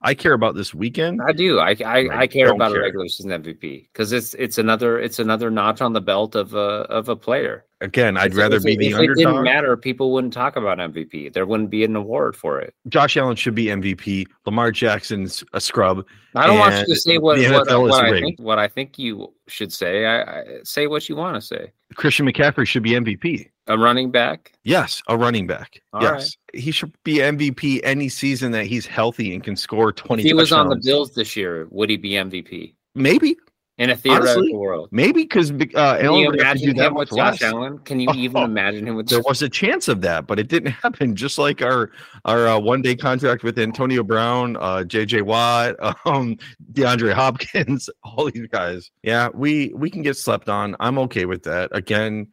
[0.07, 1.19] I care about this weekend.
[1.21, 1.59] I do.
[1.59, 2.79] I I, I I care about care.
[2.81, 6.53] a regular season MVP because it's it's another it's another notch on the belt of
[6.53, 7.65] a of a player.
[7.81, 11.33] Again, I'd rather be it- the if it didn't matter, people wouldn't talk about MVP.
[11.33, 12.73] There wouldn't be an award for it.
[12.87, 14.25] Josh Allen should be MVP.
[14.45, 16.05] Lamar Jackson's a scrub.
[16.35, 18.25] I don't want you to say what what, what I rigged.
[18.25, 18.39] think.
[18.39, 20.05] What I think you should say.
[20.05, 21.73] I, I say what you want to say.
[21.95, 23.49] Christian McCaffrey should be MVP.
[23.69, 24.53] A running back.
[24.63, 25.81] Yes, a running back.
[25.93, 29.95] All yes, he should be MVP any season that he's healthy and can score If
[29.97, 30.23] twenty.
[30.23, 30.77] he was on the.
[30.83, 33.35] Bills this year, would he be MVP maybe,
[33.77, 34.87] in a theoretical Honestly, world?
[34.91, 37.43] maybe because uh, Can you would have to do imagine him with Josh less.
[37.43, 37.79] Allen?
[37.79, 39.09] Can you even Oh, imagine him with?
[39.09, 41.13] There was a chance of that, but it didn't happen.
[41.15, 41.91] Just like our
[42.23, 45.23] our uh, one day contract with Antonio Brown, uh, J.J.
[45.23, 46.37] Watt, um,
[46.71, 48.91] DeAndre Hopkins, all these guys.
[49.03, 50.75] Yeah, we we can get slept on.
[50.79, 51.69] I'm okay with that.
[51.73, 52.27] Again,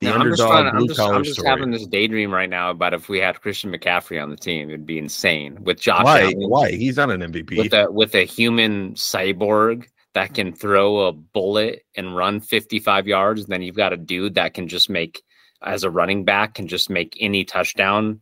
[0.00, 2.94] the No, I'm just, trying I'm just, I'm just having this daydream right now about
[2.94, 6.22] if we had Christian McCaffrey on the team, it'd be insane with Josh Why?
[6.22, 6.70] Allen, Why?
[6.72, 7.56] He's not an MVP.
[7.58, 9.84] with a with a human cyborg
[10.14, 14.34] that can throw a bullet and run 55 yards, and then you've got a dude
[14.34, 15.22] that can just make
[15.62, 18.20] as a running back can just make any touchdown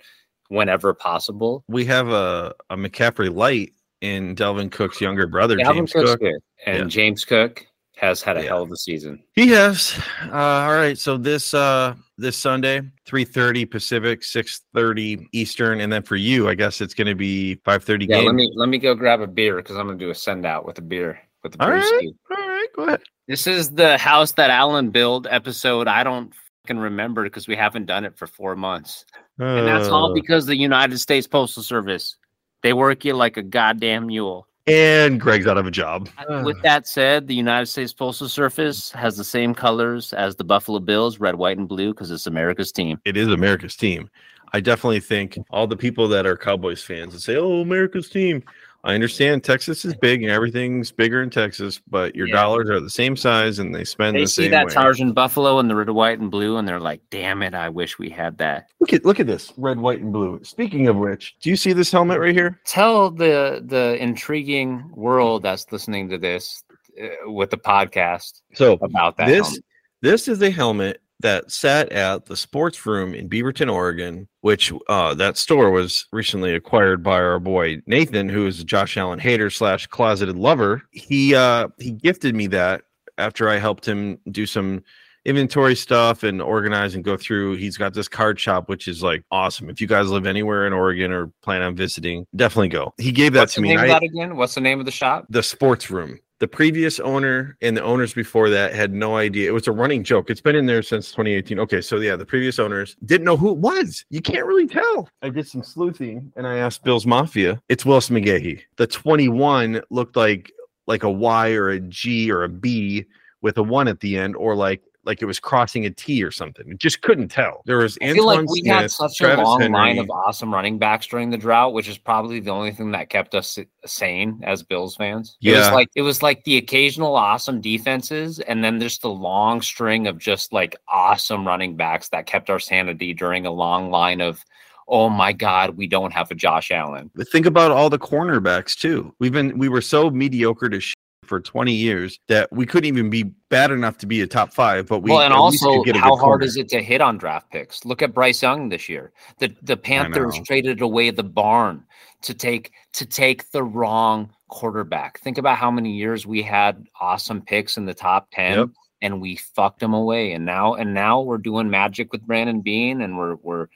[0.49, 1.63] whenever possible.
[1.69, 6.21] we have a, a McCaffrey light in Dalvin Cook's younger brother, Dalvin James Cook's Cook.
[6.21, 6.85] good, and Yeah.
[6.89, 7.67] James Cook
[7.99, 8.49] has had a Yeah.
[8.49, 9.23] hell of a season.
[9.35, 9.99] He has.
[10.25, 10.97] Uh, all right.
[10.97, 16.81] So this uh this Sunday, 3:30 Pacific, 6:30 Eastern, and then for you, I guess
[16.81, 18.27] it's gonna be 5:30 Yeah, game.
[18.27, 20.65] let me let me go grab a beer because I'm gonna do a send out
[20.67, 21.83] with a beer with a All right.
[21.83, 22.15] brewski.
[22.31, 23.01] all right, go ahead.
[23.27, 25.87] This is the house that Allen built episode.
[25.89, 26.33] I don't
[26.65, 29.05] fucking remember because we haven't done it for four months.
[29.39, 32.17] And that's all Uh, because the United States Postal Service.
[32.63, 34.49] They work you like a goddamn mule.
[34.69, 36.09] And Greg's out of a job.
[36.45, 40.79] With that said, the United States Postal Service has the same colors as the Buffalo
[40.79, 43.01] Bills, red, white, and blue, because it's America's team.
[43.05, 44.11] it is America's team.
[44.53, 48.43] I definitely think all the people that are Cowboys fans and say, "Oh, America's team."
[48.89, 52.37] I understand Texas is big and everything's bigger in Texas, but your Yeah.
[52.37, 54.73] dollars are the same size and they spend They the see same that way.
[54.73, 57.99] Tarzan Buffalo and the red, white, and blue, and they're like, damn it, I wish
[57.99, 58.71] we had that.
[58.81, 60.41] Look at look at this red, white, and blue.
[60.43, 62.59] Speaking of which, do you see this helmet right here?
[62.65, 66.65] Tell the the intriguing world that's listening to this
[67.01, 69.27] uh, with the podcast So about that.
[69.29, 69.65] this helmet.
[70.01, 75.15] this is a helmet that sat at the sports room in Beaverton, Oregon, which uh,
[75.15, 79.51] that store was recently acquired by our boy Nathan, who is a Josh Allen hater
[79.51, 80.83] slash closeted lover.
[80.93, 82.83] He uh, he gifted me that
[83.19, 84.83] after I helped him do some
[85.25, 87.57] inventory stuff and organize and go through.
[87.57, 89.69] He's got this card shop, which is like awesome.
[89.69, 92.95] If you guys live anywhere in Oregon or plan on visiting, definitely go.
[92.97, 93.69] He gave that What's to the me.
[93.71, 94.37] name and of I- that again?
[94.37, 95.27] What's the name of the shop?
[95.29, 96.19] the sports room.
[96.41, 99.49] The previous owner and the owners before that had no idea.
[99.49, 100.31] It was a running joke.
[100.31, 101.59] It's been in there since 2018.
[101.59, 104.05] Okay, so yeah, the previous owners didn't know who it was.
[104.11, 105.09] You can't really tell.
[105.23, 107.61] I did some sleuthing and I asked Bill's Mafia.
[107.69, 108.63] It's Willis McGahee.
[108.77, 110.53] The 21 looked like
[110.87, 113.05] like a Y or a G or a B
[113.41, 116.31] with a one at the end, or like like it was crossing a T or
[116.31, 116.69] something.
[116.71, 117.63] It just couldn't tell.
[117.67, 119.77] There was I feel Antowain like we Smith, had such Travis a long Henry.
[119.77, 123.09] line of awesome running backs during the drought, which is probably the only thing that
[123.11, 125.37] kept us sane as Bills fans.
[125.43, 125.73] It was Yeah.
[125.73, 130.19] like it was like the occasional awesome defenses, and then just the long string of
[130.19, 134.45] just like awesome running backs that kept our sanity during a long line of,
[134.89, 137.11] oh my god, we don't have a Josh Allen.
[137.15, 139.15] But think about all the cornerbacks too.
[139.19, 140.81] We've been we were so mediocre to
[141.29, 144.87] for 20 years that we couldn't even be bad enough to be a top five.
[144.87, 147.85] But we well, and also, how hard is it to hit on draft picks?
[147.85, 149.13] Look at Bryce Young this year.
[149.39, 151.85] The the Panthers traded away the barn
[152.23, 155.21] to take to take the wrong quarterback.
[155.21, 158.69] Think about how many years we had awesome picks in the top ten, Yep.
[159.03, 160.33] and we fucked them away.
[160.33, 163.67] And now and now we're doing magic with Brandon Beane, and we're we're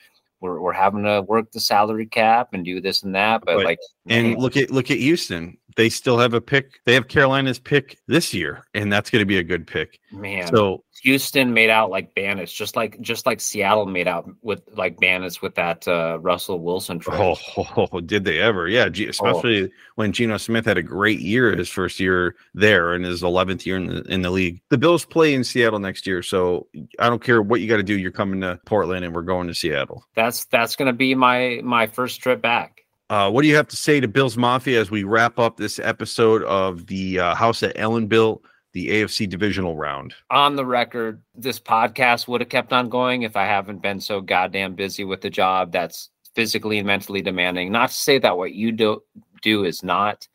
[0.41, 3.43] we're, we're having to work the salary cap and do this and that.
[3.47, 3.79] But But- like,
[4.09, 5.57] And man, look at look at Houston.
[5.77, 6.81] They still have a pick.
[6.85, 9.99] They have Carolina's pick this year, and that's going to be a good pick.
[10.11, 14.63] Man, So Houston made out like bandits, just like just like Seattle made out with
[14.77, 17.37] like bandits with that uh, Russell Wilson trade.
[17.57, 18.69] Oh, did they ever?
[18.69, 23.05] Yeah, G- especially when Geno Smith had a great year his first year there and
[23.05, 24.61] his 11th year in the, in the league.
[24.69, 26.69] The Bills play in Seattle next year, so
[26.99, 27.99] I don't care what you got to do.
[27.99, 30.05] You're coming to Portland and we're going to Seattle.
[30.15, 32.82] That's that's gonna be my my first trip back.
[33.13, 35.79] Uh, what do you have to say to Bills Mafia as we wrap up this
[35.79, 38.43] episode of the uh, House that Allen built,
[38.73, 40.15] the AFC divisional round?
[40.31, 44.23] On the record, this podcast would have kept on going if I haven't been so
[44.23, 47.71] goddamn busy with the job that's physically and mentally demanding.
[47.71, 49.03] Not to say that what you do
[49.43, 50.27] do is not.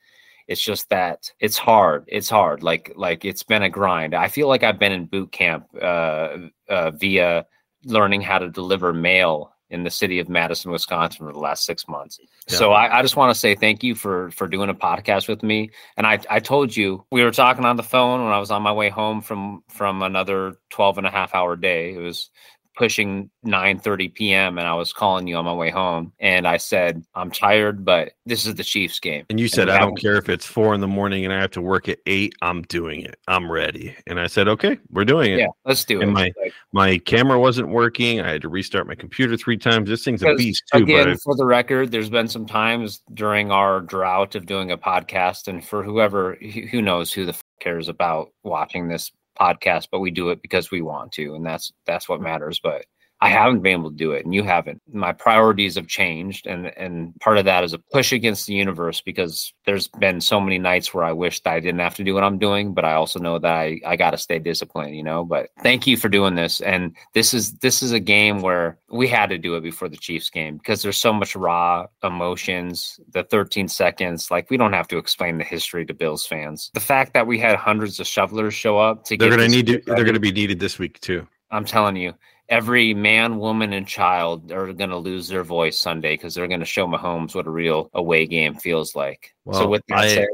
[0.48, 2.06] It's just that it's hard.
[2.06, 2.62] It's hard.
[2.62, 4.14] Like like it's been a grind.
[4.14, 6.38] I feel like I've been in boot camp uh,
[6.70, 7.48] uh, via
[7.86, 11.88] learning how to deliver mail in the city of Madison, Wisconsin for the last six
[11.88, 12.20] months.
[12.48, 15.44] So I, I just want to say thank you for for doing a podcast with
[15.44, 15.72] me.
[15.98, 18.62] And I, I told you we were talking on the phone when I was on
[18.62, 21.94] my way home from from another 12 and a half hour day.
[21.94, 22.30] It was
[22.78, 24.58] pushing 9:30 p.m.
[24.58, 26.14] and I was calling you on my way home.
[26.20, 29.26] And I said, I'm tired, but this is the Chiefs game.
[29.30, 31.42] And you said, we I don't care if it's four in the morning and I
[31.42, 32.34] have to work at eight.
[32.42, 33.18] I'm doing it.
[33.28, 33.96] I'm ready.
[34.06, 35.40] And I said, okay, we're doing it.
[35.40, 36.04] Yeah, let's do it.
[36.04, 38.22] And my- Like, My camera wasn't working.
[38.22, 39.90] I had to restart my computer three times.
[39.90, 40.84] This thing's a beast too.
[40.84, 44.78] Again, but for the record, there's been some times during our drought of doing a
[44.78, 49.88] podcast, and for whoever who who knows who the f- cares about watching this podcast,
[49.92, 52.24] but we do it because we want to, and that's that's what mm.
[52.24, 52.60] matters.
[52.62, 52.86] But
[53.20, 54.80] I haven't been able to do it, and you haven't.
[54.92, 59.02] My priorities have changed, and and part of that is a push against the universe
[59.02, 62.14] because there's been so many nights where I wish that I didn't have to do
[62.14, 65.02] what I'm doing, but I also know that I I got to stay disciplined, you
[65.02, 65.26] know.
[65.26, 69.08] But thank you for doing this, and this is this is a game where we
[69.08, 73.00] had to do it before the Chiefs game because there's so much raw emotions.
[73.14, 76.70] The 13 seconds, like we don't have to explain the history to Bills fans.
[76.76, 79.66] The fact that we had hundreds of shovelers show up to they're going to need
[79.68, 79.82] to.
[79.88, 81.28] They're going to be needed this week too.
[81.50, 82.14] I'm telling you,
[82.50, 86.60] every man, woman, and child are going to lose their voice Sunday because they're going
[86.62, 89.34] to show Mahomes what a real away game feels like.
[89.52, 90.28] so, with that I- said,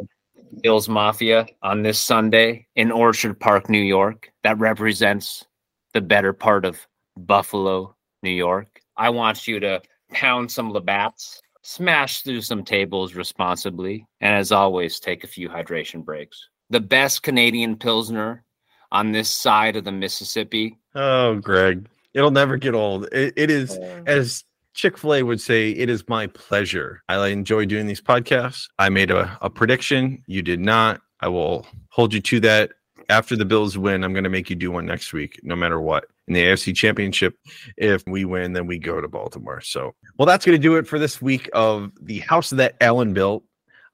[0.61, 5.45] Bills Mafia on this Sunday in Orchard Park, New York, that represents
[5.93, 6.86] the better part of
[7.18, 8.80] Buffalo, New York.
[8.95, 14.99] I want you to pound some Labatts, smash through some tables responsibly, and as always,
[14.99, 16.47] take a few hydration breaks.
[16.70, 18.43] The best Canadian Pilsner
[18.91, 23.07] on this side of the Mississippi Oh, Greg, it'll never get old.
[23.11, 24.43] It, it is as
[24.74, 25.72] Chick Fil A would say.
[25.72, 27.03] It is my pleasure.
[27.09, 28.68] I enjoy doing these podcasts.
[28.80, 30.24] I made a, a prediction.
[30.28, 31.01] You did not.
[31.20, 32.72] I will hold you to that.
[33.09, 35.80] After the Bills win, I'm going to make you do one next week, no matter
[35.80, 36.05] what.
[36.28, 37.38] In the AFC Championship,
[37.76, 39.59] if we win, then we go to Baltimore.
[39.59, 43.14] So, well, that's going to do it for this week of the house that Allen
[43.14, 43.43] built.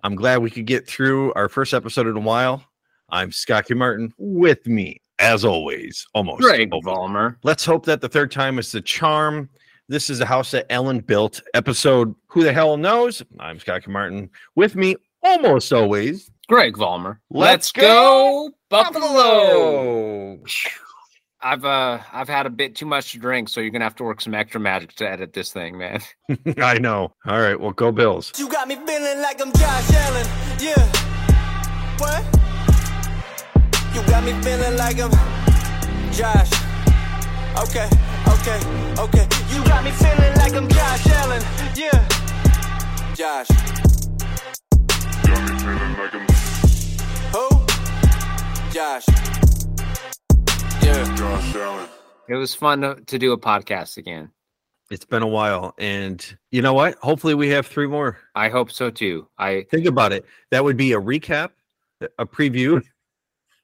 [0.04, 2.64] I'm glad we could get through our first episode in a while.
[3.10, 3.74] I'm Scott K.
[3.74, 4.14] Martin.
[4.20, 6.42] With me, as always, almost.
[6.42, 6.86] Greg always.
[6.86, 7.36] Vollmer.
[7.44, 9.50] Let's hope that the third time is the charm.
[9.88, 11.42] This is a house that Allen built.
[11.54, 13.22] Episode Who the Hell Knows?
[13.40, 13.92] I'm Scott K.
[13.92, 14.30] Martin.
[14.56, 17.18] With me, almost always, Greg Vollmer.
[17.30, 20.38] Let's Let's go, Buffalo.
[20.38, 20.40] Buffalo.
[21.42, 24.04] I've uh I've had a bit too much to drink, so you're gonna have to
[24.04, 26.02] work some extra magic to edit this thing, man.
[26.58, 27.14] I know.
[27.26, 27.60] All right.
[27.60, 28.34] Well, go Bills.
[28.38, 30.28] You got me feeling like I'm Josh Allen.
[30.60, 30.86] Yeah.
[31.98, 32.39] What?
[33.94, 35.12] You got me feeling like I'm
[36.14, 36.52] Josh.
[37.58, 37.90] Okay,
[38.28, 38.60] okay,
[39.00, 39.28] okay.
[39.52, 41.42] You got me feeling like I'm Josh Allen.
[41.76, 42.08] Yeah.
[43.16, 43.48] Josh.
[45.24, 46.28] Got me feeling like I'm
[47.34, 47.50] Who?
[48.72, 49.06] Josh.
[50.84, 51.16] Yeah.
[51.16, 51.90] Josh Allen.
[52.28, 54.30] It was fun to, to do a podcast again.
[54.92, 55.74] It's been a while.
[55.80, 56.96] And you know what?
[57.02, 58.20] Hopefully, we have three more.
[58.36, 59.28] I hope so too.
[59.40, 60.26] I Think about it.
[60.52, 61.50] That would be a recap,
[62.20, 62.84] a preview,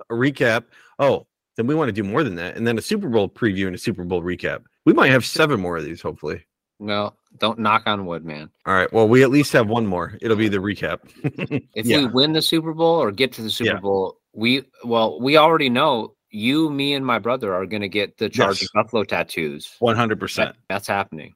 [0.10, 0.66] a recap.
[1.00, 1.26] Oh,
[1.58, 2.56] then we want to do more than that.
[2.58, 4.64] And then a Super Bowl preview and a Super Bowl recap.
[4.86, 6.46] We might have seven more of these, hopefully.
[6.80, 8.50] well, don't knock on wood, man.
[8.66, 8.92] All right.
[8.94, 10.18] Well, we at least have one more.
[10.22, 11.00] It'll be the recap.
[11.76, 11.98] If Yeah.
[12.00, 13.80] we win the Super Bowl or get to the Super Yeah.
[13.80, 18.30] Bowl, we well, we already know you, me, and my brother are gonna get the
[18.30, 18.72] Charging Yes.
[18.74, 19.72] Buffalo tattoos.
[19.82, 20.54] 100%.
[20.70, 21.34] That's happening.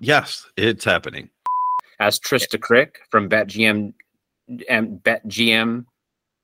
[0.00, 1.30] Yes, it's happening.
[2.00, 3.92] As Trista Crick from BetGM
[4.68, 5.84] and BetGM,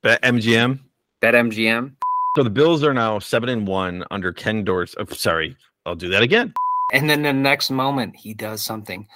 [0.02, 0.80] Bet MGM.
[1.24, 1.94] BetMGM.
[2.36, 4.94] So the Bills are now seven and one under Ken Dorsey.
[4.98, 5.56] Oh, sorry,
[5.86, 6.52] I'll do that again.
[6.92, 9.06] And then the next moment he does something.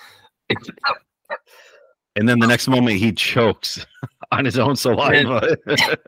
[2.17, 3.85] And then the next moment he chokes
[4.33, 5.59] on his own saliva.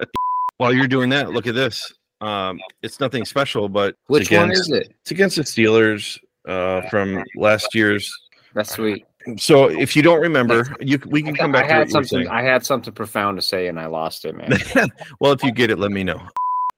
[0.57, 1.93] While you're doing that, look at this.
[2.23, 4.95] Um, it's nothing special, but Which one is it?
[5.03, 8.11] It's against the Steelers uh, from last year's.
[8.55, 9.05] That's sweet.
[9.39, 12.29] So if you don't remember, you we can come back to had something.
[12.29, 14.59] I had something profound to say, and I lost it, man.
[15.21, 16.21] well, if you get it, let me know.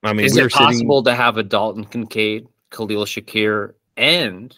[0.03, 3.75] I mean, Is we it were sitting- possible to have a Dalton Kincaid, Khalil Shakir,
[3.97, 4.57] and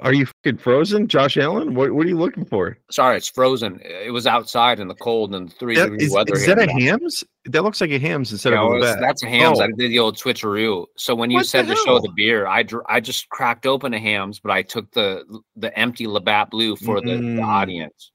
[0.00, 1.74] Are you fucking frozen, Josh Allen?
[1.74, 2.78] What What are you looking for?
[2.90, 3.80] sorry, it's frozen.
[3.84, 6.34] It was outside in the cold and three That- degree is, weather.
[6.34, 7.22] is here that a Hamm's?
[7.44, 9.60] That looks like a Hamm's instead Yeah, of a it's- that's a Hamm's.
[9.60, 9.64] Oh.
[9.64, 10.86] I did the old switcheroo.
[10.96, 13.92] So when you What said to show the beer, I dr- I just cracked open
[13.94, 15.24] a Hamm's, but I took the
[15.56, 17.44] the empty Labatt Blue for the, the Mm.
[17.46, 18.12] audience.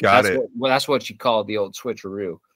[0.00, 0.38] Got that's it.
[0.40, 2.38] What, well, that's what you call the old switcheroo.